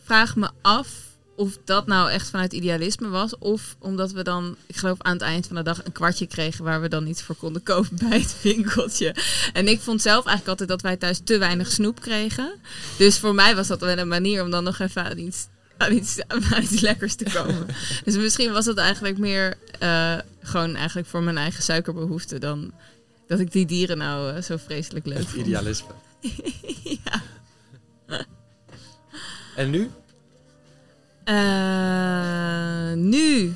vraag 0.04 0.36
me 0.36 0.50
af 0.62 1.10
of 1.36 1.58
dat 1.66 1.88
nou 1.88 2.10
echt 2.12 2.30
vanuit 2.30 2.54
idealisme 2.54 3.10
was. 3.10 3.38
Of 3.38 3.76
omdat 3.80 4.12
we 4.12 4.24
dan, 4.24 4.56
ik 4.66 4.76
geloof 4.76 5.02
aan 5.02 5.14
het 5.14 5.22
eind 5.22 5.48
van 5.48 5.56
de 5.56 5.64
dag, 5.64 5.86
een 5.86 5.92
kwartje 5.92 6.28
kregen 6.28 6.64
waar 6.64 6.82
we 6.82 6.88
dan 6.88 7.08
iets 7.08 7.22
voor 7.22 7.36
konden 7.36 7.64
kopen 7.64 7.98
bij 8.10 8.20
het 8.20 8.36
winkeltje. 8.44 9.16
En 9.54 9.68
ik 9.68 9.80
vond 9.80 10.02
zelf 10.02 10.26
eigenlijk 10.26 10.48
altijd 10.48 10.70
dat 10.70 10.82
wij 10.82 10.98
thuis 10.98 11.22
te 11.24 11.38
weinig 11.38 11.72
snoep 11.72 12.02
kregen. 12.02 12.54
Dus 12.98 13.20
voor 13.20 13.36
mij 13.36 13.56
was 13.56 13.68
dat 13.68 13.80
wel 13.80 13.98
een 13.98 14.08
manier 14.08 14.44
om 14.44 14.52
dan 14.52 14.64
nog 14.64 14.80
even 14.80 15.04
aan 15.04 15.18
iets, 15.18 15.48
aan 15.78 15.94
iets, 15.94 16.20
aan 16.28 16.62
iets 16.62 16.82
lekkers 16.82 17.16
te 17.16 17.26
komen. 17.34 17.66
Dus 18.06 18.16
misschien 18.16 18.52
was 18.52 18.66
het 18.66 18.78
eigenlijk 18.78 19.18
meer 19.18 19.58
eh, 19.80 20.18
gewoon 20.42 20.76
eigenlijk 20.76 21.08
voor 21.08 21.24
mijn 21.24 21.38
eigen 21.38 21.64
suikerbehoefte 21.64 22.40
dan 22.40 22.74
dat 23.32 23.40
ik 23.40 23.52
die 23.52 23.66
dieren 23.66 23.98
nou 23.98 24.36
eh, 24.36 24.42
zo 24.42 24.58
vreselijk 24.58 25.06
leuk 25.06 25.18
Het 25.18 25.28
vond. 25.28 25.46
idealisme. 25.46 25.94
ja. 27.04 27.22
En 29.56 29.70
nu? 29.70 29.90
Eh, 31.24 32.94
nu. 32.94 33.54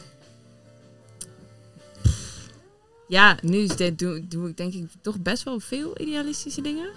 Ja, 3.07 3.37
nu 3.41 3.57
is 3.57 3.75
dit, 3.75 3.99
doe, 3.99 4.27
doe 4.27 4.49
ik 4.49 4.57
denk 4.57 4.73
ik 4.73 4.87
toch 5.01 5.19
best 5.19 5.43
wel 5.43 5.59
veel 5.59 6.01
idealistische 6.01 6.61
dingen. 6.61 6.89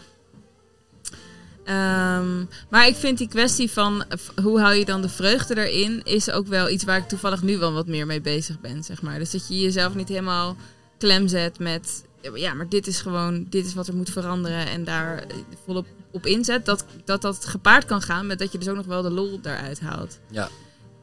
Ehm, 1.65 2.45
maar 2.69 2.87
ik 2.87 2.97
vind 2.97 3.19
die 3.19 3.29
kwestie 3.29 3.71
van 3.71 4.05
hoe 4.43 4.61
hou 4.61 4.75
je 4.75 4.85
dan 4.85 5.03
de 5.03 5.09
vreugde 5.09 5.67
erin, 5.67 6.05
is 6.05 6.31
ook 6.31 6.47
wel 6.47 6.69
iets 6.69 6.85
waar 6.85 6.99
ik 6.99 7.09
toevallig 7.09 7.43
nu 7.43 7.59
wel 7.59 7.73
wat 7.73 7.87
meer 7.87 8.07
mee 8.07 8.21
bezig 8.21 8.61
ben, 8.61 8.85
zeg 8.85 9.03
maar. 9.03 9.19
Dus 9.19 9.31
dat 9.31 9.49
je 9.49 9.61
jezelf 9.61 9.95
niet 9.95 10.09
helemaal 10.09 10.57
klem 10.99 11.29
zet 11.29 11.59
met, 11.59 12.05
ja, 12.21 12.55
maar 12.55 12.69
dit 12.69 12.87
is 12.87 13.01
gewoon, 13.01 13.47
dit 13.49 13.67
is 13.67 13.75
wat 13.75 13.89
er 13.89 13.95
moet 13.95 14.11
veranderen 14.11 14.67
en 14.67 14.85
daar 14.85 15.19
eh, 15.19 15.37
volop 15.65 15.87
op 16.11 16.27
inzet. 16.27 16.65
Dat, 16.67 16.85
dat 17.05 17.23
dat 17.23 17.45
gepaard 17.45 17.85
kan 17.85 18.03
gaan 18.03 18.27
met 18.27 18.39
dat 18.39 18.53
je 18.53 18.59
dus 18.59 18.69
ook 18.69 18.77
nog 18.77 18.87
wel 18.87 19.03
de 19.03 19.11
lol 19.11 19.41
daaruit 19.41 19.81
haalt. 19.81 20.19
Ja. 20.31 20.49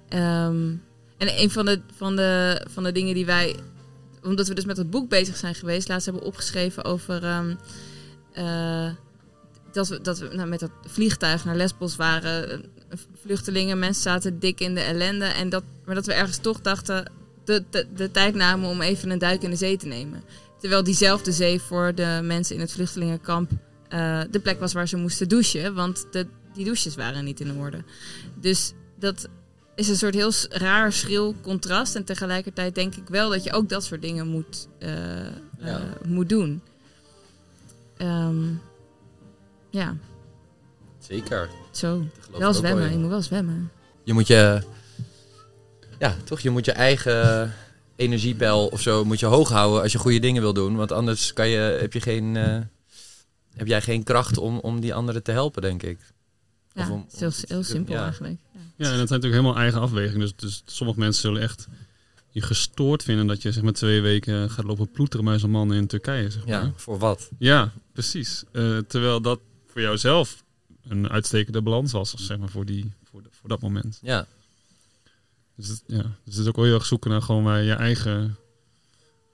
Ehm, 0.10 0.74
en 1.18 1.40
een 1.40 1.52
van 1.52 1.66
de, 1.66 1.82
van, 1.96 2.16
de, 2.16 2.62
van 2.70 2.84
de 2.84 2.92
dingen 2.92 3.14
die 3.14 3.26
wij, 3.26 3.56
omdat 4.24 4.48
we 4.48 4.54
dus 4.54 4.66
met 4.66 4.78
het 4.78 4.90
boek 4.90 5.10
bezig 5.10 5.38
zijn 5.38 5.56
geweest, 5.56 5.88
laatst 5.88 6.06
hebben 6.06 6.24
opgeschreven 6.24 6.84
over 6.84 7.24
ehm, 7.24 7.56
eh, 8.34 8.90
dat 9.72 9.88
we, 9.88 10.02
dat 10.02 10.20
we 10.20 10.30
nou, 10.36 10.48
met 10.48 10.60
dat 10.60 10.72
vliegtuig 10.86 11.46
naar 11.46 11.56
Lesbos 11.56 11.96
waren. 11.96 12.64
Vluchtelingen, 13.22 13.80
mensen 13.80 14.04
zaten 14.04 14.40
dik 14.40 14.60
in 14.60 14.76
de 14.76 14.82
ellende. 14.82 15.26
En 15.26 15.50
dat, 15.50 15.64
maar 15.86 15.96
dat 15.96 16.06
we 16.06 16.14
ergens 16.14 16.38
toch 16.38 16.62
dachten, 16.62 17.12
de, 17.46 17.64
de, 17.70 17.88
de 17.96 18.12
tijd 18.12 18.36
namen 18.36 18.70
om 18.70 18.82
even 18.82 19.10
een 19.10 19.20
duik 19.20 19.44
in 19.44 19.50
de 19.50 19.56
zee 19.56 19.78
te 19.78 19.88
nemen. 19.88 20.24
Terwijl 20.66 20.86
diezelfde 20.86 21.32
zee 21.32 21.62
voor 21.62 21.96
de 21.96 22.20
mensen 22.24 22.56
in 22.56 22.62
het 22.62 22.72
vluchtelingenkamp 22.72 23.52
eh, 23.88 24.22
de 24.32 24.40
plek 24.40 24.60
was 24.60 24.74
waar 24.74 24.88
ze 24.88 24.98
moesten 24.98 25.30
douchen. 25.30 25.74
Want 25.74 26.08
de, 26.12 26.28
die 26.54 26.66
douches 26.66 26.96
waren 26.96 27.24
niet 27.24 27.40
in 27.40 27.58
orde. 27.58 27.84
Dus 28.40 28.74
dat 29.00 29.28
is 29.76 29.90
een 29.90 29.96
soort 29.96 30.14
heel 30.14 30.32
raar, 30.50 30.94
schril 30.94 31.36
contrast. 31.42 31.96
En 31.96 32.04
tegelijkertijd 32.04 32.76
denk 32.76 32.96
ik 32.96 33.08
wel 33.08 33.30
dat 33.30 33.44
je 33.44 33.54
ook 33.54 33.70
dat 33.70 33.84
soort 33.84 34.02
dingen 34.02 34.28
moet, 34.28 34.68
eh, 34.80 35.26
eh, 35.26 35.34
Ja. 35.60 35.82
moet 36.08 36.30
doen. 36.30 36.62
Ehm, 37.98 38.44
ja, 39.70 39.96
Zeker. 41.00 41.50
zo. 41.72 42.06
Wel 42.38 42.54
zwemmen, 42.54 42.92
je 42.92 42.98
moet 42.98 43.10
wel 43.10 43.22
zwemmen. 43.22 43.72
Je 44.04 44.14
moet 44.14 44.28
je, 44.28 44.62
ja, 46.00 46.16
toch, 46.24 46.40
je 46.40 46.50
moet 46.50 46.66
je 46.66 46.72
eigen 46.72 47.54
energiepeil 47.96 48.68
of 48.68 48.82
zo 48.82 49.06
moet 49.06 49.20
je 49.20 49.26
hoog 49.26 49.50
houden 49.50 49.82
als 49.82 49.92
je 49.92 49.98
goede 49.98 50.20
dingen 50.20 50.42
wil 50.42 50.54
doen. 50.54 50.76
Want 50.76 50.92
anders 50.92 51.34
kan 51.34 51.48
je, 51.48 51.58
heb, 51.58 51.94
je 51.94 52.02
geen, 52.02 52.36
eh, 52.36 52.58
heb 53.56 53.68
jij 53.68 53.82
geen 53.82 54.04
kracht 54.04 54.38
om, 54.38 54.60
om 54.60 54.80
die 54.80 54.94
anderen 54.94 55.24
te 55.24 55.32
helpen, 55.32 55.62
denk 55.62 55.84
ik. 55.84 56.00
Ja, 56.74 56.82
Of 56.82 56.90
om- 56.90 57.06
het 57.12 57.22
is 57.22 57.44
heel, 57.48 57.64
simpel 57.64 57.94
ja. 57.94 58.04
eigenlijk. 58.04 58.38
Ja. 58.54 58.60
Ja, 58.60 58.92
en 58.92 58.98
dat 58.98 59.08
zijn 59.08 59.20
natuurlijk 59.22 59.34
helemaal 59.34 59.56
eigen 59.58 59.80
afwegingen. 59.82 60.20
Dus, 60.20 60.36
dus 60.36 60.62
sommige 60.66 61.00
mensen 61.00 61.22
zullen 61.22 61.42
echt 61.42 61.68
je 62.30 62.42
gestoord 62.42 63.04
vinden 63.04 63.28
dat 63.28 63.42
je 63.42 63.52
zeg 63.52 63.64
maar 63.64 63.74
twee 63.74 64.02
weken 64.02 64.50
gaat 64.50 64.66
lopen 64.66 64.92
ploeteren 64.92 65.26
bij 65.26 65.40
zo'n 65.40 65.50
man 65.50 65.74
in 65.74 65.88
Turkije. 65.88 66.30
Zeg 66.30 66.46
maar. 66.46 66.64
Ja, 66.64 66.74
voor 66.76 66.98
wat? 67.00 67.30
Ja, 67.38 67.72
precies. 67.94 68.44
Eh, 68.52 68.78
terwijl 68.78 69.22
dat 69.22 69.40
voor 69.68 69.82
jouzelf 69.82 70.44
een 70.88 71.10
uitstekende 71.10 71.62
balans 71.62 71.92
was, 71.92 72.14
zeg 72.14 72.38
maar, 72.38 72.50
voor, 72.50 72.66
die, 72.66 72.92
voor, 73.04 73.22
de- 73.24 73.30
voor 73.32 73.50
dat 73.50 73.62
moment. 73.62 74.00
Ja, 74.02 74.28
Dus 75.56 75.68
het, 75.68 75.84
ja, 75.88 76.02
dus 76.24 76.36
het 76.36 76.38
is 76.38 76.48
ook 76.48 76.56
wel 76.56 76.66
heel 76.66 76.74
erg 76.74 76.86
zoeken 76.86 77.10
naar 77.10 77.22
gewoon 77.22 77.44
waar 77.44 77.62
je 77.62 77.74
eigen, 77.74 78.38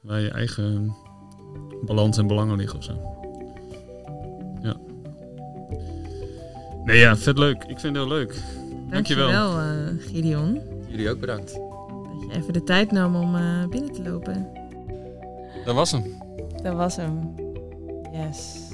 waar 0.01 0.19
je 0.19 0.29
eigen 0.29 0.95
balans 1.85 2.17
en 2.17 2.27
belangen 2.27 2.57
liggen 2.57 2.77
of 2.77 2.83
zo. 2.83 2.93
Ja. 4.61 4.77
Nee, 6.83 6.99
ja, 6.99 7.17
vet 7.17 7.37
leuk. 7.37 7.63
Ik 7.63 7.79
vind 7.79 7.81
het 7.81 7.95
heel 7.95 8.07
leuk. 8.07 8.41
Dankjewel. 8.89 9.31
Dankjewel, 9.31 9.59
eh, 9.59 10.13
Gideon. 10.13 10.61
jullie 10.87 11.09
ook 11.09 11.19
bedankt. 11.19 11.53
Dat 11.53 12.35
even 12.35 12.53
de 12.53 12.63
tijd 12.63 12.91
nam 12.91 13.15
om 13.15 13.35
eh, 13.35 13.67
binnen 13.67 13.91
te 13.91 14.03
lopen. 14.03 14.47
Dat 15.65 15.75
was 15.75 15.91
hem. 15.91 16.03
Dat 16.63 16.75
was 16.75 16.95
hem. 16.95 17.35
Yes. 18.13 18.70